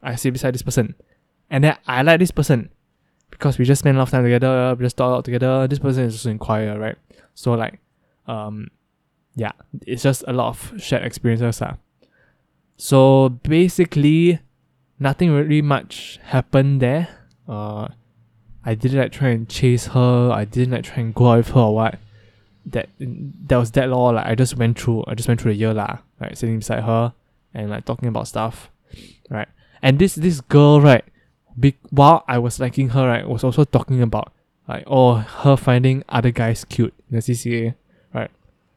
[0.03, 0.95] I sit beside this person.
[1.51, 2.71] And then I like this person
[3.31, 5.69] because we just spend a lot of time together, we just talk out together.
[5.69, 6.97] This person is also in choir, right?
[7.35, 7.79] So like
[8.27, 8.69] um
[9.37, 9.53] yeah,
[9.87, 11.61] it's just a lot of shared experiences.
[11.61, 11.77] Uh.
[12.79, 14.40] So basically,
[14.99, 17.09] nothing really much happened there.
[17.46, 17.88] Uh,
[18.64, 20.31] I didn't like try and chase her.
[20.33, 21.99] I didn't like try and go out with her or what.
[22.64, 24.09] That that was that law.
[24.09, 25.05] Like I just went through.
[25.07, 25.99] I just went through the year lah.
[26.18, 27.12] Right, sitting beside her
[27.55, 28.70] and like talking about stuff.
[29.31, 29.49] Right,
[29.83, 31.05] and this this girl right,
[31.61, 34.33] be, while I was liking her right, was also talking about
[34.66, 37.75] like oh her finding other guys cute in the CCA.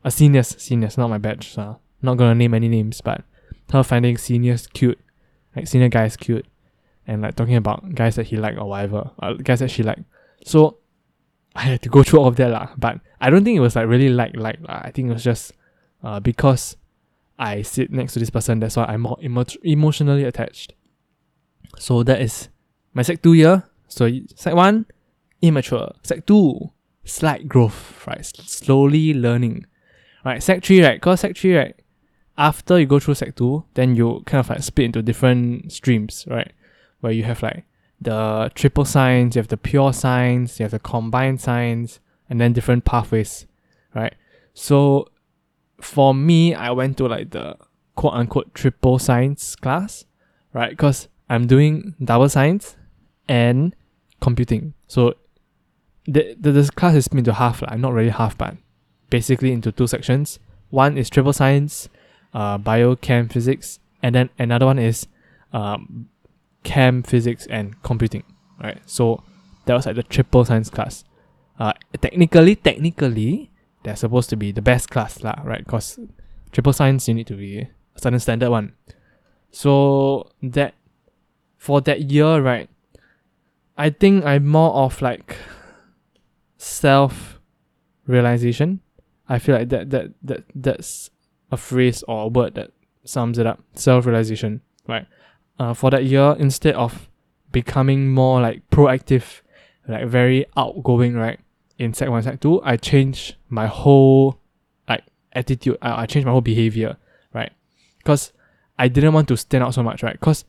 [0.03, 1.53] A seniors seniors not my batch.
[1.53, 3.23] So not gonna name any names, but
[3.71, 4.99] her finding seniors cute,
[5.55, 6.45] like senior guys cute
[7.07, 10.03] and like talking about guys that he liked or whatever, uh, guys that she liked.
[10.45, 10.77] So
[11.55, 12.69] I had to go through all of that lah.
[12.77, 14.81] But I don't think it was like really like like lah.
[14.83, 15.53] I think it was just
[16.03, 16.77] uh, because
[17.37, 18.59] I sit next to this person.
[18.59, 20.73] That's why I'm more emo- emotionally attached.
[21.77, 22.49] So that is
[22.93, 23.63] my sec two year.
[23.87, 24.85] So sec one,
[25.41, 25.91] immature.
[26.03, 26.71] Sec two,
[27.03, 28.05] slight growth.
[28.07, 29.65] Right, slowly learning.
[30.25, 30.83] Right, sec three.
[30.83, 31.55] Right, cause sec three.
[31.55, 31.75] Right,
[32.37, 36.25] after you go through sec two, then you kind of like split into different streams.
[36.27, 36.51] Right
[37.01, 37.63] where you have like
[38.01, 42.53] the triple science, you have the pure science, you have the combined science, and then
[42.53, 43.45] different pathways,
[43.93, 44.15] right?
[44.53, 45.07] So
[45.81, 47.57] for me, I went to like the
[47.95, 50.05] quote unquote triple science class,
[50.53, 50.69] right?
[50.69, 52.75] Because I'm doing double science
[53.27, 53.75] and
[54.21, 54.73] computing.
[54.87, 55.15] So
[56.05, 58.55] the, the this class is split into half, like, not really half, but
[59.09, 60.39] basically into two sections.
[60.69, 61.89] One is triple science,
[62.33, 65.07] uh, biochem physics, and then another one is
[65.53, 66.09] um,
[66.63, 68.23] chem, physics, and computing.
[68.61, 68.81] Right.
[68.85, 69.23] So
[69.65, 71.03] that was like the triple science class.
[71.59, 73.51] Uh, technically, technically,
[73.83, 75.63] they're supposed to be the best class lah, right?
[75.63, 75.99] Because
[76.51, 77.67] triple science you need to be a
[77.99, 78.73] certain standard one.
[79.51, 80.75] So that
[81.57, 82.69] for that year, right?
[83.77, 85.37] I think I'm more of like
[86.57, 87.39] self
[88.07, 88.81] realization.
[89.29, 91.09] I feel like that that that that's
[91.51, 92.71] a phrase or a word that
[93.05, 93.61] sums it up.
[93.75, 95.05] Self realization, right?
[95.59, 97.09] uh, for that year, instead of
[97.51, 99.41] becoming more like proactive,
[99.87, 101.39] like very outgoing, right?
[101.77, 104.39] In sec one, sec two, I changed my whole
[104.87, 105.77] like attitude.
[105.81, 106.97] I, I changed my whole behavior,
[107.33, 107.51] right?
[107.97, 108.31] Because
[108.77, 110.13] I didn't want to stand out so much, right?
[110.13, 110.45] Because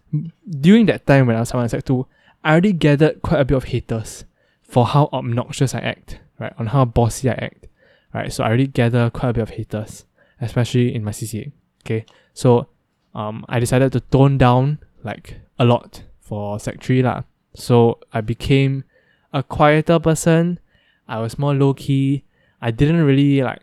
[0.60, 2.06] during that time when I was one, sec two,
[2.44, 4.24] I already gathered quite a bit of haters
[4.62, 6.52] for how obnoxious I act, right?
[6.58, 7.66] On how bossy I act,
[8.14, 8.32] right?
[8.32, 10.04] So I already gathered quite a bit of haters,
[10.40, 11.52] especially in my CCA.
[11.84, 12.68] Okay, so
[13.14, 17.22] um, I decided to tone down like a lot for sec 3 lah.
[17.54, 18.84] So I became
[19.32, 20.60] a quieter person.
[21.08, 22.24] I was more low key.
[22.60, 23.62] I didn't really like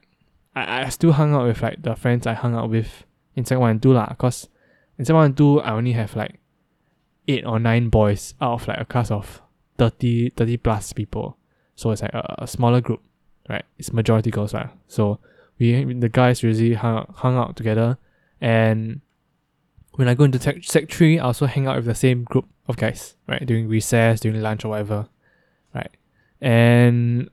[0.55, 3.05] I, I still hung out with like the friends I hung out with
[3.35, 4.13] in sec 1 and 2 lah.
[4.17, 4.49] Cause
[4.97, 6.39] in sec 1 and 2 I only have like
[7.27, 9.41] eight or nine boys out of like a class of
[9.77, 11.37] 30, 30 plus people.
[11.75, 13.01] So it's like a, a smaller group,
[13.49, 13.65] right?
[13.77, 14.69] It's majority girls, right?
[14.87, 15.19] So
[15.59, 17.97] we the guys usually hung out, hung out together
[18.41, 19.01] and
[19.97, 22.47] when I go into tech, sec 3, I also hang out with the same group
[22.67, 23.43] of guys, right?
[23.43, 25.07] During recess, during lunch or whatever,
[25.73, 25.89] right?
[26.39, 27.29] And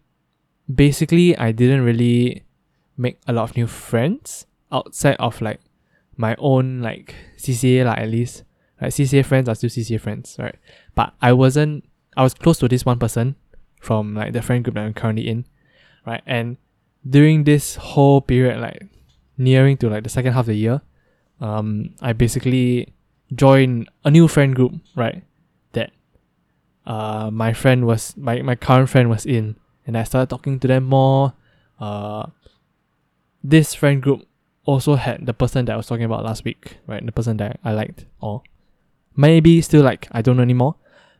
[0.74, 2.42] basically, I didn't really
[2.96, 5.60] make a lot of new friends outside of like
[6.16, 8.44] my own like CCA, like at least.
[8.80, 10.56] Like CCA friends are still CCA friends, right?
[10.94, 11.84] But I wasn't,
[12.16, 13.36] I was close to this one person
[13.78, 15.44] from like the friend group that I'm currently in,
[16.06, 16.22] right?
[16.26, 16.56] And
[17.08, 18.86] during this whole period, like
[19.36, 20.80] nearing to like the second half of the year,
[21.40, 22.92] um, I basically
[23.34, 25.22] joined a new friend group, right?
[25.72, 25.90] That
[26.86, 30.68] uh, my friend was my, my current friend was in, and I started talking to
[30.68, 31.32] them more.
[31.80, 32.26] Uh,
[33.42, 34.26] this friend group
[34.64, 37.04] also had the person that I was talking about last week, right?
[37.04, 38.42] The person that I liked, or
[39.16, 40.76] maybe still like I don't know anymore,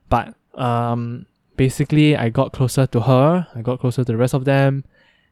[0.09, 3.47] but um, basically I got closer to her.
[3.55, 4.85] I got closer to the rest of them,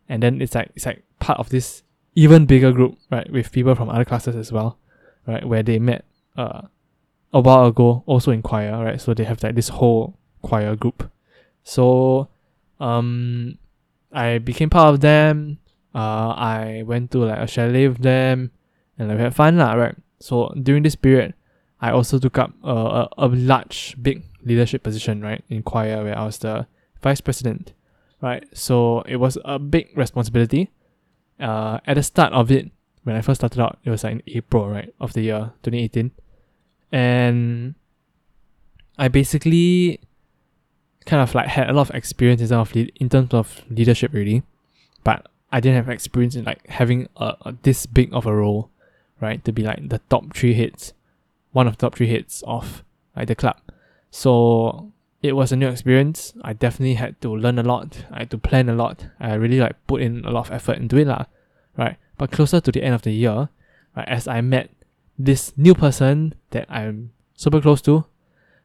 [0.09, 1.83] and then it's like it's like part of this
[2.15, 4.79] even bigger group, right, with people from other classes as well,
[5.27, 6.05] right, where they met
[6.37, 6.63] uh,
[7.33, 11.11] a while ago, also in choir, right, so they have like this whole choir group.
[11.65, 12.29] So,
[12.81, 13.57] um,
[14.13, 15.59] I became part of them.
[15.95, 18.51] Uh, I went to like a chalet with them,
[18.99, 19.97] and like, we had fun, lah, right.
[20.21, 21.35] So during this period,
[21.81, 26.19] I also took up a, a, a large, big leadership position, right, in choir, where
[26.19, 26.67] I was the
[27.03, 27.73] vice president,
[28.21, 28.45] right.
[28.53, 30.71] So it was a big responsibility
[31.43, 32.71] uh, at the start of it,
[33.03, 36.13] when I first started out, it was like in April, right, of the year 2018.
[36.93, 37.75] And
[38.97, 40.01] I basically
[41.05, 43.63] kind of like had a lot of experience in terms of, lead, in terms of
[43.69, 44.45] leadership, really.
[45.03, 48.71] But I didn't have experience in like having a, a, this big of a role,
[49.21, 50.93] right, to be like the top three hits,
[51.51, 52.85] one of the top three hits of
[53.17, 53.57] like the club.
[54.13, 56.35] So it was a new experience.
[56.43, 58.05] I definitely had to learn a lot.
[58.11, 59.07] I had to plan a lot.
[59.19, 61.25] I really like put in a lot of effort into it, lah.
[61.77, 61.97] Right.
[62.19, 63.49] But closer to the end of the year,
[63.97, 64.71] right, as I met
[65.19, 68.05] this new person that I'm super close to,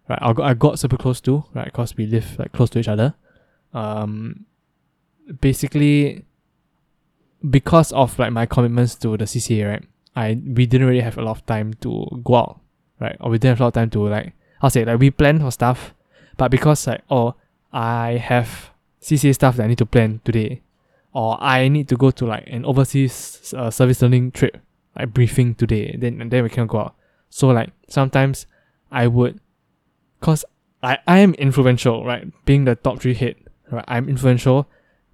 [0.10, 2.80] right, I got, I got super close to, right, because we live like close to
[2.80, 3.16] each other.
[3.74, 4.46] Um,
[5.40, 6.26] basically,
[7.50, 9.84] because of like my commitments to the CCA, right,
[10.14, 12.60] I we didn't really have a lot of time to go out,
[13.00, 15.12] right, or we didn't have a lot of time to like I'll say like we
[15.12, 15.94] plan for stuff,
[16.38, 17.36] but because like oh
[17.72, 20.62] I have CCA stuff that I need to plan today,
[21.14, 24.58] or I need to go to like an overseas uh, service learning trip,
[24.98, 26.96] like briefing today, then then we cannot go out.
[27.30, 28.48] So like sometimes
[28.92, 29.40] I would,
[30.22, 30.44] cause
[30.82, 32.28] I I am influential, right?
[32.46, 33.36] Being the top three head,
[33.72, 33.86] right?
[33.88, 34.68] I'm influential.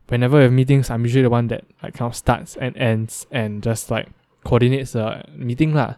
[0.08, 3.26] Whenever we have meetings, I'm usually the one that like kind of starts and ends
[3.32, 4.08] and just like
[4.44, 5.96] coordinates the meeting lah,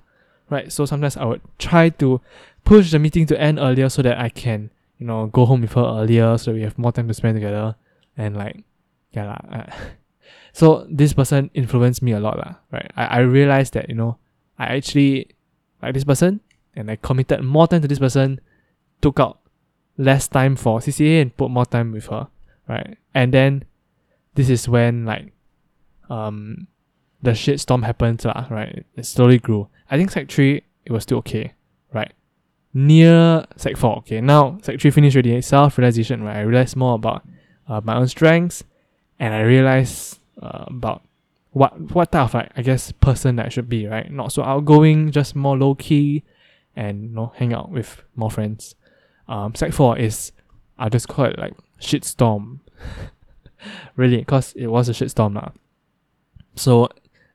[0.49, 0.71] right?
[0.71, 2.21] So sometimes I would try to
[2.65, 5.73] push the meeting to end earlier so that I can you know go home with
[5.73, 7.75] her earlier so we have more time to spend together
[8.17, 8.65] and like
[9.15, 9.37] yeah.
[9.49, 9.71] Uh,
[10.53, 12.91] so this person influenced me a lot lah, right?
[12.95, 14.17] I, I realized that you know
[14.59, 15.29] I actually
[15.81, 16.41] like this person
[16.75, 18.41] and I committed more time to this person,
[19.01, 19.39] took out
[19.97, 22.27] less time for CCA and put more time with her,
[22.67, 22.97] right?
[23.13, 23.63] And then
[24.35, 25.31] this is when like
[26.09, 26.67] um
[27.23, 28.85] the shit storm happened lah, right?
[28.95, 29.69] It slowly grew.
[29.89, 31.53] I think sec three it was still okay,
[31.93, 32.13] right?
[32.77, 34.19] Near sec four, okay.
[34.19, 35.41] Now sec three finished already.
[35.41, 36.35] Self realization, right?
[36.35, 37.25] I realized more about
[37.69, 38.65] uh, my own strengths,
[39.17, 41.01] and I realized uh, about
[41.51, 44.11] what what type of like I guess person that I should be, right?
[44.11, 46.23] Not so outgoing, just more low key,
[46.75, 48.75] and you know hang out with more friends.
[49.29, 50.33] Um, sec four is
[50.77, 52.59] I just call it like shitstorm,
[53.95, 55.51] really, cause it was a shitstorm lah.
[56.57, 56.89] So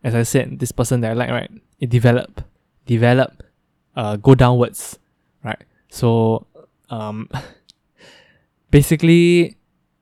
[0.04, 2.42] as I said, this person that I like, right, it develop,
[2.84, 3.42] develop,
[3.96, 4.98] uh, go downwards?
[5.90, 6.46] So
[6.88, 7.28] um,
[8.70, 9.56] basically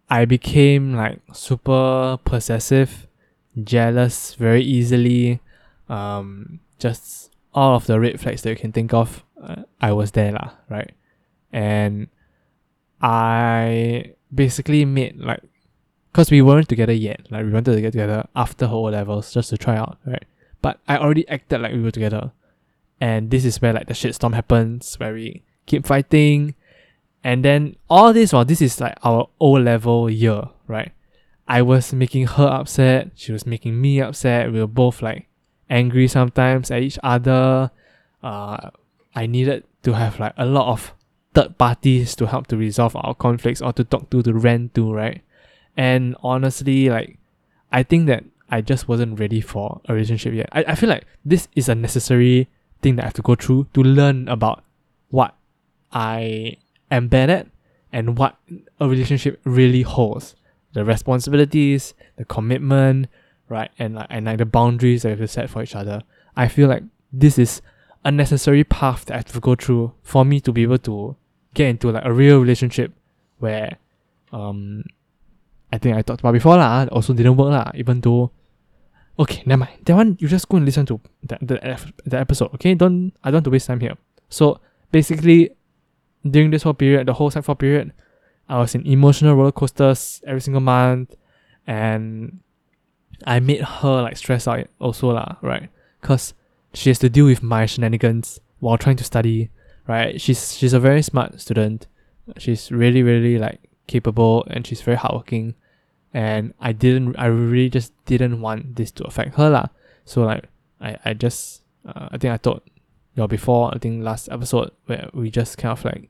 [0.09, 3.07] I became like super possessive,
[3.63, 5.41] jealous very easily.
[5.89, 10.13] Um, just all of the red flags that you can think of, uh, I was
[10.13, 10.93] there lah, right?
[11.53, 12.09] And
[13.01, 15.43] I basically made like,
[16.13, 17.27] cause we weren't together yet.
[17.31, 20.25] Like we wanted to get together after her O levels just to try out, right?
[20.61, 22.33] But I already acted like we were together,
[23.01, 26.55] and this is where like the shitstorm happens, where we keep fighting,
[27.23, 30.93] and then all this while this is like our O level year, right?
[31.47, 34.53] I was making her upset, she was making me upset.
[34.53, 35.29] We were both like
[35.71, 37.71] angry sometimes at each other.
[38.23, 38.71] Uh,
[39.15, 40.93] I needed to have like a lot of
[41.35, 44.93] third parties to help to resolve our conflicts or to talk to, to rent to,
[44.93, 45.23] right?
[45.77, 47.19] And honestly, like,
[47.73, 50.49] I think that I just wasn't ready for a relationship yet.
[50.53, 52.49] I, I feel like this is a necessary
[52.83, 54.65] thing that I have to go through to learn about
[55.93, 56.57] I
[56.91, 57.09] am
[57.93, 58.37] and what
[58.81, 60.35] a relationship really holds.
[60.73, 63.09] The responsibilities, the commitment,
[63.49, 63.71] right?
[63.79, 66.03] And like and like the boundaries that we have to set for each other.
[66.37, 67.63] I feel like this is
[68.05, 71.17] a necessary path that I have to go through for me to be able to
[71.55, 72.93] get into like a real relationship
[73.39, 73.79] where
[74.33, 74.85] um
[75.73, 78.31] I think I talked about before lah, also didn't work lah, even though
[79.19, 79.85] okay, never mind.
[79.85, 82.75] That one you just go and listen to the the, the episode, okay?
[82.75, 83.97] Don't I don't want to waste time here.
[84.29, 84.61] So
[84.93, 85.51] basically
[86.29, 87.93] during this whole period, the whole sec four period,
[88.49, 91.15] I was in emotional roller coasters every single month,
[91.67, 92.41] and
[93.27, 95.69] I made her like stress out also lah, right?
[96.01, 96.35] Cause
[96.73, 99.51] she has to deal with my shenanigans while trying to study,
[99.87, 100.21] right?
[100.21, 101.87] She's she's a very smart student.
[102.39, 105.55] She's really really like capable and she's very hardworking,
[106.15, 109.67] and I didn't I really just didn't want this to affect her lah.
[110.05, 110.45] So like
[110.81, 112.63] I I just uh, I think I told
[113.19, 116.09] you know, before I think last episode where we just kind of like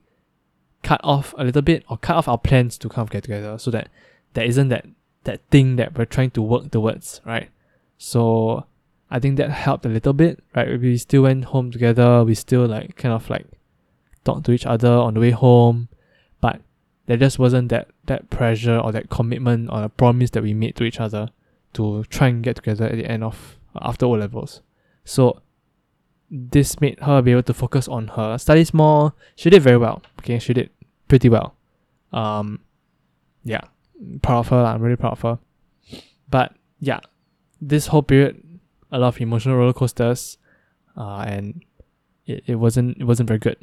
[0.83, 3.57] cut off a little bit or cut off our plans to kind of get together
[3.57, 3.89] so that
[4.35, 4.85] there isn't that
[5.23, 7.49] that thing that we're trying to work towards, right?
[7.97, 8.65] So
[9.09, 10.79] I think that helped a little bit, right?
[10.79, 13.47] We still went home together, we still like kind of like
[14.23, 15.89] talked to each other on the way home,
[16.41, 16.61] but
[17.07, 20.75] there just wasn't that that pressure or that commitment or a promise that we made
[20.75, 21.29] to each other
[21.73, 24.61] to try and get together at the end of after O levels.
[25.03, 25.41] So
[26.31, 29.13] this made her be able to focus on her studies more.
[29.35, 30.01] She did very well.
[30.19, 30.69] Okay, she did
[31.07, 31.55] pretty well.
[32.13, 32.59] Um,
[33.43, 33.61] yeah,
[34.21, 34.63] proud of her.
[34.63, 35.39] I'm really proud of her.
[36.29, 36.99] But yeah,
[37.61, 38.43] this whole period,
[38.91, 40.37] a lot of emotional roller coasters,
[40.95, 41.63] uh, and
[42.25, 43.57] it, it wasn't it wasn't very good.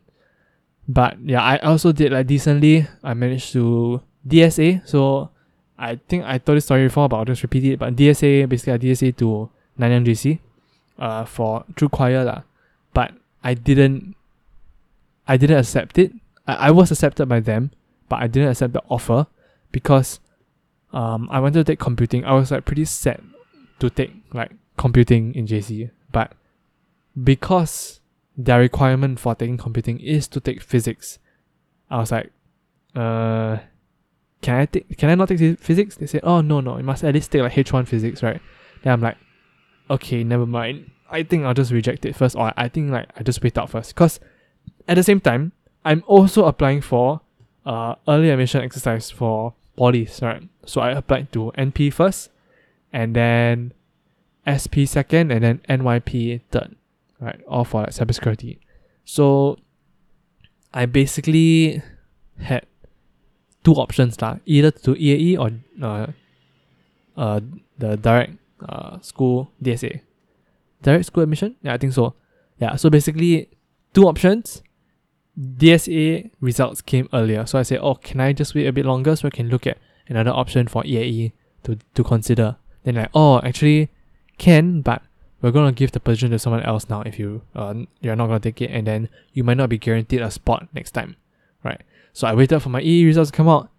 [0.88, 2.86] But yeah, I also did like decently.
[3.02, 4.88] I managed to DSA.
[4.88, 5.30] So
[5.78, 7.78] I think I told this story before, but I'll just repeat it.
[7.78, 10.40] But DSA basically I DSA to Nanyang JC,
[10.98, 12.42] uh, for through choir lah
[13.46, 14.16] I didn't
[15.28, 16.12] I didn't accept it.
[16.48, 17.70] I, I was accepted by them,
[18.08, 19.28] but I didn't accept the offer
[19.70, 20.18] because
[20.92, 22.24] um I wanted to take computing.
[22.24, 23.22] I was like pretty sad
[23.78, 26.32] to take like computing in JC, but
[27.30, 28.00] because
[28.36, 31.20] their requirement for taking computing is to take physics,
[31.88, 32.32] I was like,
[32.96, 33.58] uh,
[34.42, 34.98] can I take?
[34.98, 35.94] Can I not take physics?
[35.94, 38.40] They said, oh no no, you must at least take like H one physics, right?
[38.82, 39.18] Then I'm like,
[39.88, 40.90] okay, never mind.
[41.10, 43.70] I think I'll just reject it first, or I think like I just wait out
[43.70, 44.20] first, cause
[44.88, 45.52] at the same time,
[45.84, 47.20] I'm also applying for
[47.64, 50.42] uh early admission exercise for polys, right?
[50.64, 52.30] So I applied to NP first,
[52.92, 53.72] and then
[54.46, 56.76] SP second, and then NYP third,
[57.20, 57.40] right?
[57.46, 58.58] All for like cybersecurity.
[59.04, 59.58] So
[60.74, 61.82] I basically
[62.38, 62.66] had
[63.64, 65.50] two options lah, either to EAE or
[65.82, 66.06] uh,
[67.16, 67.40] uh
[67.78, 68.34] the direct
[68.68, 70.00] uh school DSA.
[70.86, 71.56] Direct school admission?
[71.62, 72.14] Yeah, I think so.
[72.60, 73.50] Yeah, so basically
[73.92, 74.62] two options.
[75.36, 77.44] DSA results came earlier.
[77.44, 79.66] So I said, oh, can I just wait a bit longer so I can look
[79.66, 81.32] at another option for EAE
[81.64, 82.56] to, to consider?
[82.84, 83.90] Then like, oh, actually
[84.38, 85.02] can, but
[85.42, 88.40] we're gonna give the position to someone else now if you uh you're not gonna
[88.40, 91.16] take it and then you might not be guaranteed a spot next time.
[91.64, 91.82] Right.
[92.12, 93.70] So I waited for my EAE results to come out.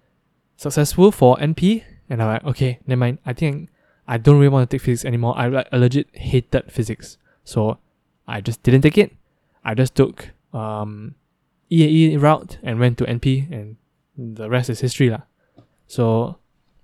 [0.58, 3.20] Successful for NP, and I'm like, okay, never mind.
[3.26, 3.70] I think
[4.08, 5.38] I don't really want to take physics anymore.
[5.38, 7.18] I like legit hated physics.
[7.44, 7.80] So
[8.28, 9.14] I just didn't take it.
[9.64, 11.16] I just took um
[11.70, 13.76] EAE route and went to NP and
[14.18, 15.22] the rest is history lah.
[15.88, 16.38] So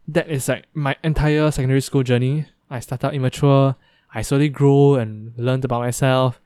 [0.07, 2.45] that is like my entire secondary school journey.
[2.69, 3.75] I started out immature,
[4.13, 6.39] I slowly grew and learned about myself,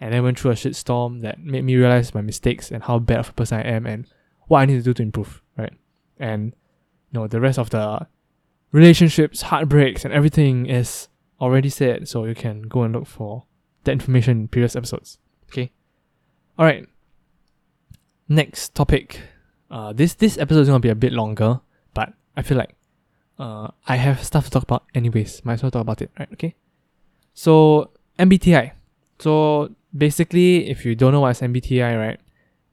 [0.00, 3.18] and then went through a shitstorm that made me realize my mistakes and how bad
[3.18, 4.06] of a person I am and
[4.48, 5.72] what I need to do to improve, right?
[6.18, 6.54] And
[7.12, 8.06] you know, the rest of the
[8.74, 11.08] relationships, heartbreaks, and everything is
[11.40, 13.44] already said, so you can go and look for
[13.84, 15.18] that information in previous episodes.
[15.48, 15.70] Okay.
[16.58, 16.88] Alright.
[18.28, 19.20] Next topic.
[19.70, 21.60] Uh this this episode is gonna be a bit longer,
[21.94, 22.74] but I feel like
[23.38, 25.44] uh I have stuff to talk about anyways.
[25.44, 26.28] Might as well talk about it, right?
[26.32, 26.56] Okay.
[27.32, 28.72] So MBTI.
[29.20, 32.20] So basically if you don't know what's MBTI, right?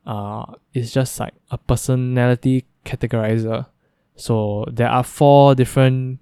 [0.05, 3.67] Uh it's just like a personality categorizer.
[4.15, 6.19] So there are four different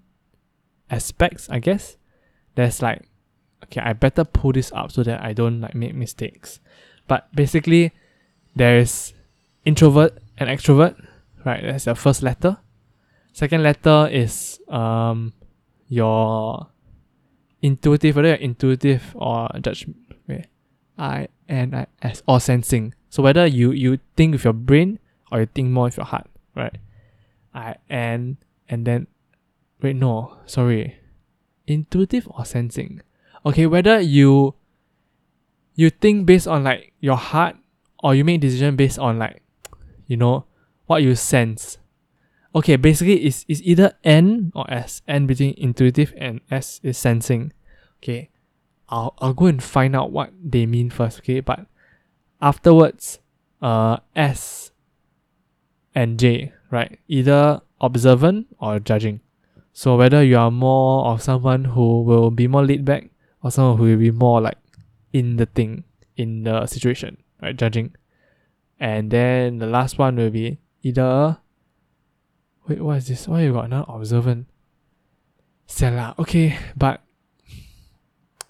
[0.89, 1.97] aspects, I guess.
[2.55, 3.09] There's like
[3.65, 6.59] okay, I better pull this up so that I don't like make mistakes.
[7.07, 7.91] But basically
[8.55, 9.13] there's
[9.65, 10.95] introvert and extrovert,
[11.45, 11.61] right?
[11.63, 12.57] That's the first letter.
[13.33, 15.33] Second letter is um
[15.87, 16.67] your
[17.61, 19.87] intuitive, whether you're intuitive or judge
[20.27, 20.47] wait,
[20.97, 22.93] I N I S or sensing.
[23.09, 24.99] So whether you you think with your brain
[25.31, 26.77] or you think more with your heart, right?
[27.53, 28.37] I N
[28.67, 29.07] and then
[29.81, 30.97] wait no, sorry.
[31.67, 33.01] Intuitive or sensing?
[33.45, 34.55] Okay, whether you
[35.75, 37.55] you think based on like your heart
[38.03, 39.41] or you make decision based on like
[40.07, 40.45] you know
[40.87, 41.77] what you sense.
[42.55, 45.01] Okay, basically it's, it's either N or S.
[45.07, 47.53] N between intuitive and S is sensing.
[48.01, 48.29] Okay.
[48.89, 51.41] I'll I'll go and find out what they mean first, okay?
[51.41, 51.67] But
[52.41, 53.19] afterwards,
[53.61, 54.68] uh S
[55.95, 56.99] and J, right?
[57.07, 59.21] Either observant or judging.
[59.73, 63.09] So whether you are more of someone who will be more laid back
[63.43, 64.57] or someone who will be more like
[65.13, 65.83] in the thing,
[66.17, 67.55] in the situation, right?
[67.55, 67.95] Judging.
[68.79, 71.37] And then the last one will be either
[72.67, 73.27] wait, what is this?
[73.27, 74.47] Why you got another observant?
[75.65, 76.15] Sella.
[76.19, 77.01] Okay, but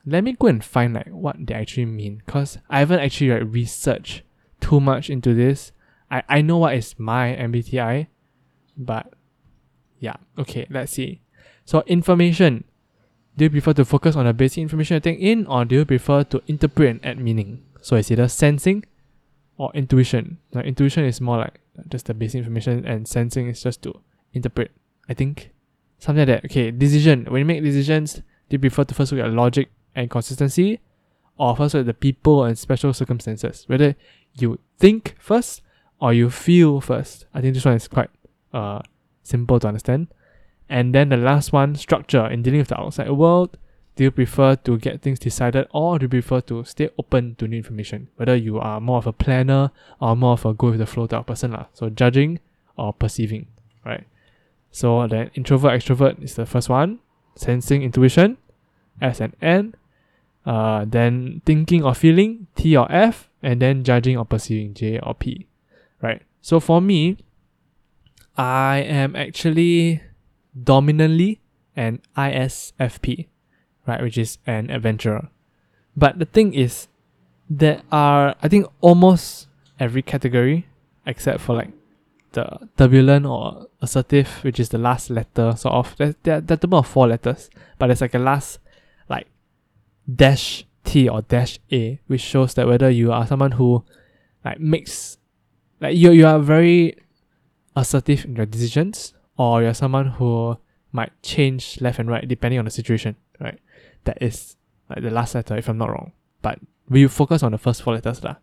[0.05, 2.21] let me go and find like what they actually mean.
[2.27, 4.23] Cause I haven't actually like researched
[4.59, 5.71] too much into this.
[6.12, 8.07] I, I know what is my MBTI,
[8.78, 9.14] but
[9.99, 11.22] yeah, okay, let's see.
[11.66, 12.64] So information.
[13.38, 15.86] Do you prefer to focus on the basic information you take in or do you
[15.86, 17.64] prefer to interpret and add meaning?
[17.82, 18.84] So it's either sensing
[19.57, 20.39] or intuition.
[20.51, 23.93] Like intuition is more like just the basic information and sensing is just to
[24.34, 24.72] interpret.
[25.07, 25.51] I think.
[25.99, 26.45] Something like that.
[26.45, 27.26] Okay, decision.
[27.26, 30.80] When you make decisions, do you prefer to first look at logic and consistency?
[31.38, 33.64] Or first look at the people and special circumstances?
[33.68, 33.95] Whether
[34.34, 35.62] you think first
[35.99, 37.25] or you feel first.
[37.33, 38.09] I think this one is quite
[38.53, 38.81] uh
[39.23, 40.07] simple to understand.
[40.69, 42.27] And then the last one, structure.
[42.27, 43.57] In dealing with the outside world,
[43.95, 47.47] do you prefer to get things decided or do you prefer to stay open to
[47.47, 48.07] new information?
[48.15, 51.07] Whether you are more of a planner or more of a go with the flow
[51.07, 51.51] type person.
[51.51, 51.65] lah.
[51.73, 52.39] So judging
[52.77, 53.47] or perceiving,
[53.83, 54.05] right?
[54.71, 56.99] So then introvert, extrovert is the first one.
[57.35, 58.37] Sensing, intuition,
[59.01, 59.75] S and N.
[60.45, 63.27] Uh, then thinking or feeling, T or F.
[63.41, 65.47] And then judging or perceiving, J or P,
[66.01, 66.21] right?
[66.41, 67.17] So for me,
[68.37, 70.01] I am actually
[70.63, 71.41] dominantly
[71.75, 73.27] an ISFP,
[73.87, 75.29] right, which is an adventurer.
[75.95, 76.87] But the thing is,
[77.49, 79.47] there are I think almost
[79.79, 80.67] every category
[81.05, 81.71] except for like
[82.33, 85.95] the turbulent or assertive, which is the last letter, sort of.
[85.97, 88.59] There, there, there are a total of four letters, but there's like a last,
[89.09, 89.27] like,
[90.13, 93.83] dash T or dash A, which shows that whether you are someone who
[94.43, 95.17] like makes
[95.80, 96.97] like you you are very
[97.75, 100.57] assertive in your decisions or you're someone who
[100.91, 103.59] might change left and right depending on the situation, right?
[104.03, 104.55] That is
[104.89, 106.11] like the last letter if I'm not wrong.
[106.41, 106.59] But
[106.89, 108.36] we focus on the first four letters lah.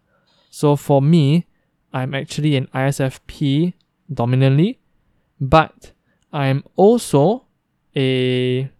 [0.50, 1.46] So for me,
[1.92, 3.74] I'm actually an ISFP
[4.12, 4.78] dominantly,
[5.40, 5.92] but
[6.32, 7.46] I'm also
[7.94, 8.70] a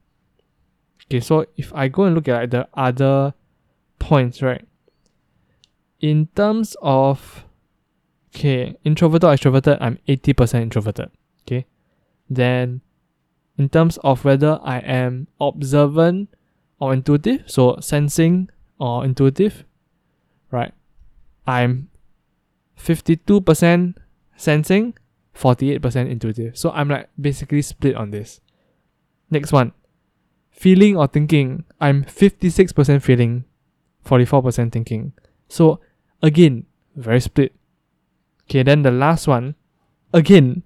[1.06, 1.20] okay.
[1.20, 3.34] So if I go and look at like, the other
[3.98, 4.66] points, right?
[6.00, 7.45] In terms of
[8.36, 11.10] okay, introverted or extroverted, I'm eighty percent introverted.
[11.42, 11.66] Okay,
[12.28, 12.82] then
[13.58, 16.28] in terms of whether I am observant
[16.78, 19.64] or intuitive, so sensing or intuitive,
[20.50, 20.72] right?
[21.46, 21.88] I'm
[22.78, 23.94] 52%
[24.36, 24.94] sensing,
[25.34, 26.58] 48% intuitive.
[26.58, 28.40] So I'm like basically split on this.
[29.30, 29.72] Next one.
[30.50, 31.64] Feeling or thinking.
[31.80, 33.44] I'm 56% feeling,
[34.04, 35.12] 44% thinking.
[35.48, 35.80] So
[36.22, 37.54] again, very split.
[38.48, 39.54] Okay, then the last one,
[40.12, 40.62] again,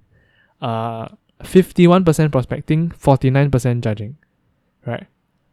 [0.60, 1.08] uh
[1.42, 4.16] 51% prospecting, 49% judging.
[4.86, 5.06] Right?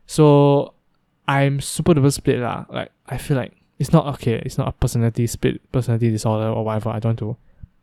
[0.05, 0.73] So
[1.27, 2.65] I'm super duper split lah.
[2.69, 6.65] Like I feel like it's not okay, it's not a personality split, personality disorder or
[6.65, 6.89] whatever.
[6.89, 7.37] I don't want to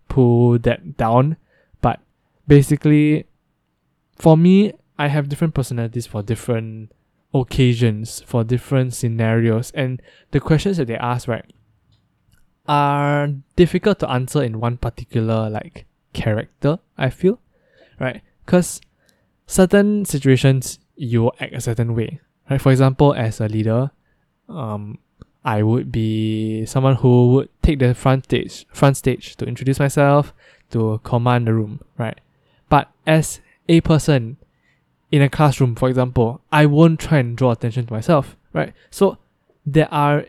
[0.08, 1.36] pull that down.
[1.80, 2.00] But
[2.46, 3.26] basically
[4.16, 6.92] for me, I have different personalities for different
[7.34, 11.44] occasions, for different scenarios, and the questions that they ask, right,
[12.66, 17.40] are difficult to answer in one particular like character, I feel.
[17.98, 18.22] Right?
[18.44, 18.80] Because
[19.46, 22.20] certain situations you act a certain way.
[22.50, 22.60] Right?
[22.60, 23.90] For example, as a leader,
[24.48, 24.98] um,
[25.44, 30.32] I would be someone who would take the front stage, front stage to introduce myself,
[30.70, 32.18] to command the room, right?
[32.70, 34.38] But as a person
[35.12, 38.72] in a classroom, for example, I won't try and draw attention to myself, right?
[38.90, 39.18] So
[39.66, 40.26] there are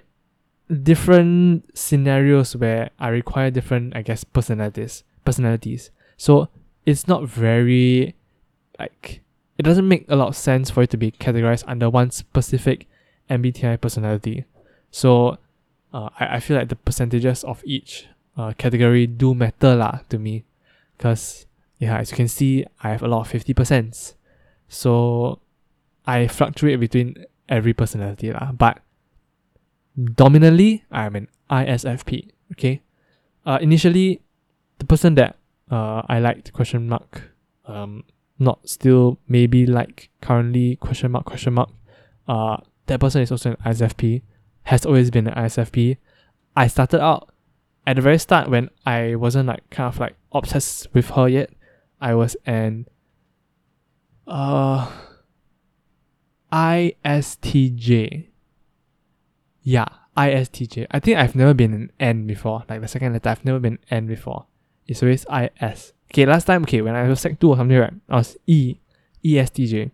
[0.70, 5.04] different scenarios where I require different, I guess, personalities.
[5.24, 5.92] Personalities.
[6.18, 6.50] So
[6.86, 8.16] it's not very
[8.80, 9.22] like
[9.58, 12.88] it doesn't make a lot of sense for it to be categorized under one specific
[13.30, 14.46] MBTI personality.
[14.92, 15.38] So
[15.94, 18.08] uh, I, I feel like the percentages of each
[18.38, 20.44] uh, category do matter lah to me.
[20.98, 21.46] Because
[21.80, 24.14] yeah, as you can see, I have a lot of 50%.
[24.68, 25.40] So
[26.06, 28.52] I fluctuate between every personality lah.
[28.52, 28.80] But
[30.16, 32.30] dominantly, I'm an ISFP.
[32.54, 32.82] Okay.
[33.46, 34.22] Uh, initially,
[34.80, 35.38] the person that
[35.72, 37.32] uh, I liked question mark
[37.66, 38.04] um
[38.38, 41.70] not still maybe like currently question mark question mark
[42.28, 44.22] uh that person is also an ISFP
[44.64, 45.98] has always been an ISFP
[46.56, 47.34] I started out
[47.88, 51.50] at the very start when I wasn't like kind of like obsessed with her yet
[52.02, 52.88] I was an
[54.28, 54.92] uh
[56.52, 58.28] ISTJ
[59.66, 63.44] yeah ISTJ I think I've never been an N before like the second letter I've
[63.44, 64.46] never been N before
[64.88, 65.94] it's always IS.
[66.12, 68.78] Okay, last time, okay, when I was sec 2 or something, right, I was E,
[69.24, 69.92] ESTJ.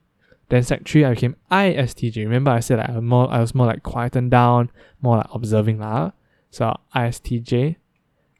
[0.49, 2.17] Then sec 3, I became ISTJ.
[2.17, 4.69] Remember I said like, I was more, I was more like quietened down,
[5.01, 6.11] more like observing lah.
[6.49, 7.77] So ISTJ.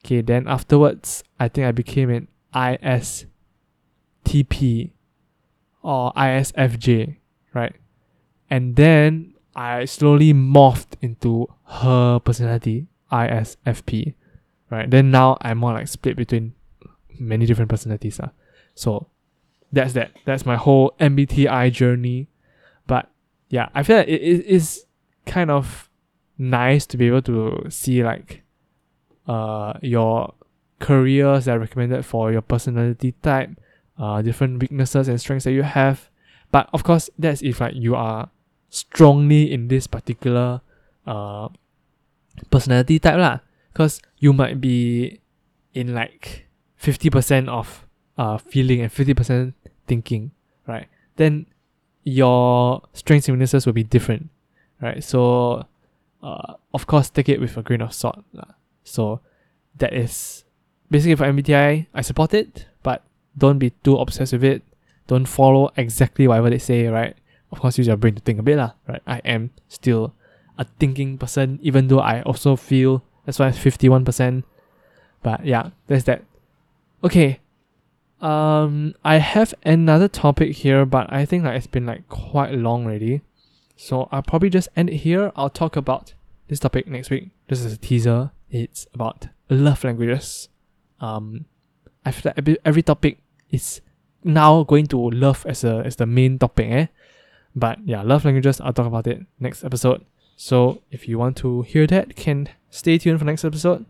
[0.04, 3.30] Okay, then afterwards, I think I became an ISTP
[5.84, 7.18] or ISFJ,
[7.54, 7.76] right?
[8.50, 14.16] And then I slowly morphed into her personality, ISFP
[14.72, 14.90] right?
[14.90, 16.54] Then now I'm more like split between
[17.20, 18.20] many different personalities.
[18.20, 18.30] Uh.
[18.74, 19.08] So
[19.72, 20.12] that's that.
[20.26, 22.30] That's my whole MBTI journey.
[22.88, 23.12] But
[23.50, 24.86] yeah, I feel like it is
[25.28, 25.90] kind of
[26.40, 28.42] nice to be able to see like
[29.28, 30.34] uh your
[30.80, 33.52] careers that are recommended for your personality type,
[34.00, 36.10] uh different weaknesses and strengths that you have.
[36.52, 38.32] But of course that's if like you are
[38.72, 40.62] strongly in this particular
[41.06, 41.48] uh
[42.50, 43.40] personality type lah
[43.74, 45.20] because you might be
[45.74, 46.48] in like
[46.82, 47.86] 50% of
[48.18, 49.54] uh, feeling and 50%
[49.88, 50.32] thinking,
[50.68, 50.88] right?
[51.16, 51.46] Then
[52.04, 54.30] your strengths and weaknesses will be different,
[54.82, 55.04] right?
[55.04, 55.66] So,
[56.24, 58.24] uh, of course, take it with a grain of salt.
[58.34, 58.56] Lah.
[58.84, 59.22] So,
[59.78, 60.44] that is
[60.90, 61.88] basically for MBTI.
[61.94, 63.04] I support it, but
[63.38, 64.64] don't be too obsessed with it.
[65.08, 67.16] Don't follow exactly whatever they say, right?
[67.52, 69.02] Of course, use your brain to think a bit, lah, right?
[69.06, 70.14] I am still
[70.58, 74.44] a thinking person, even though I also feel that's why it's 51%.
[75.24, 76.24] But yeah, there's that.
[77.04, 77.40] Okay.
[78.22, 82.86] Um I have another topic here, but I think like it's been like quite long
[82.86, 83.22] already.
[83.76, 85.32] So I'll probably just end it here.
[85.36, 86.14] I'll talk about
[86.48, 87.30] this topic next week.
[87.48, 88.32] This is a teaser.
[88.50, 90.50] It's about love languages.
[91.00, 91.46] Um
[92.06, 93.82] I feel like every topic is
[94.24, 96.86] now going to love as a as the main topic, eh?
[97.56, 100.06] But yeah, love languages, I'll talk about it next episode.
[100.36, 103.86] So if you want to hear that, can stay tuned for next episode.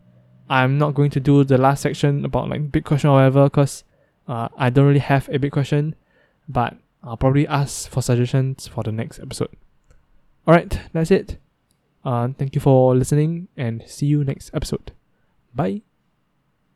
[0.50, 3.84] I'm not going to do the last section about like big question or whatever because
[4.28, 5.96] uh, I don't really have a big question,
[6.50, 9.56] but I'll probably ask for suggestions for the next episode.
[10.48, 11.38] Alright, that's it.
[12.04, 14.92] Uh, thank you for listening and see you next episode.
[15.54, 15.84] Bye.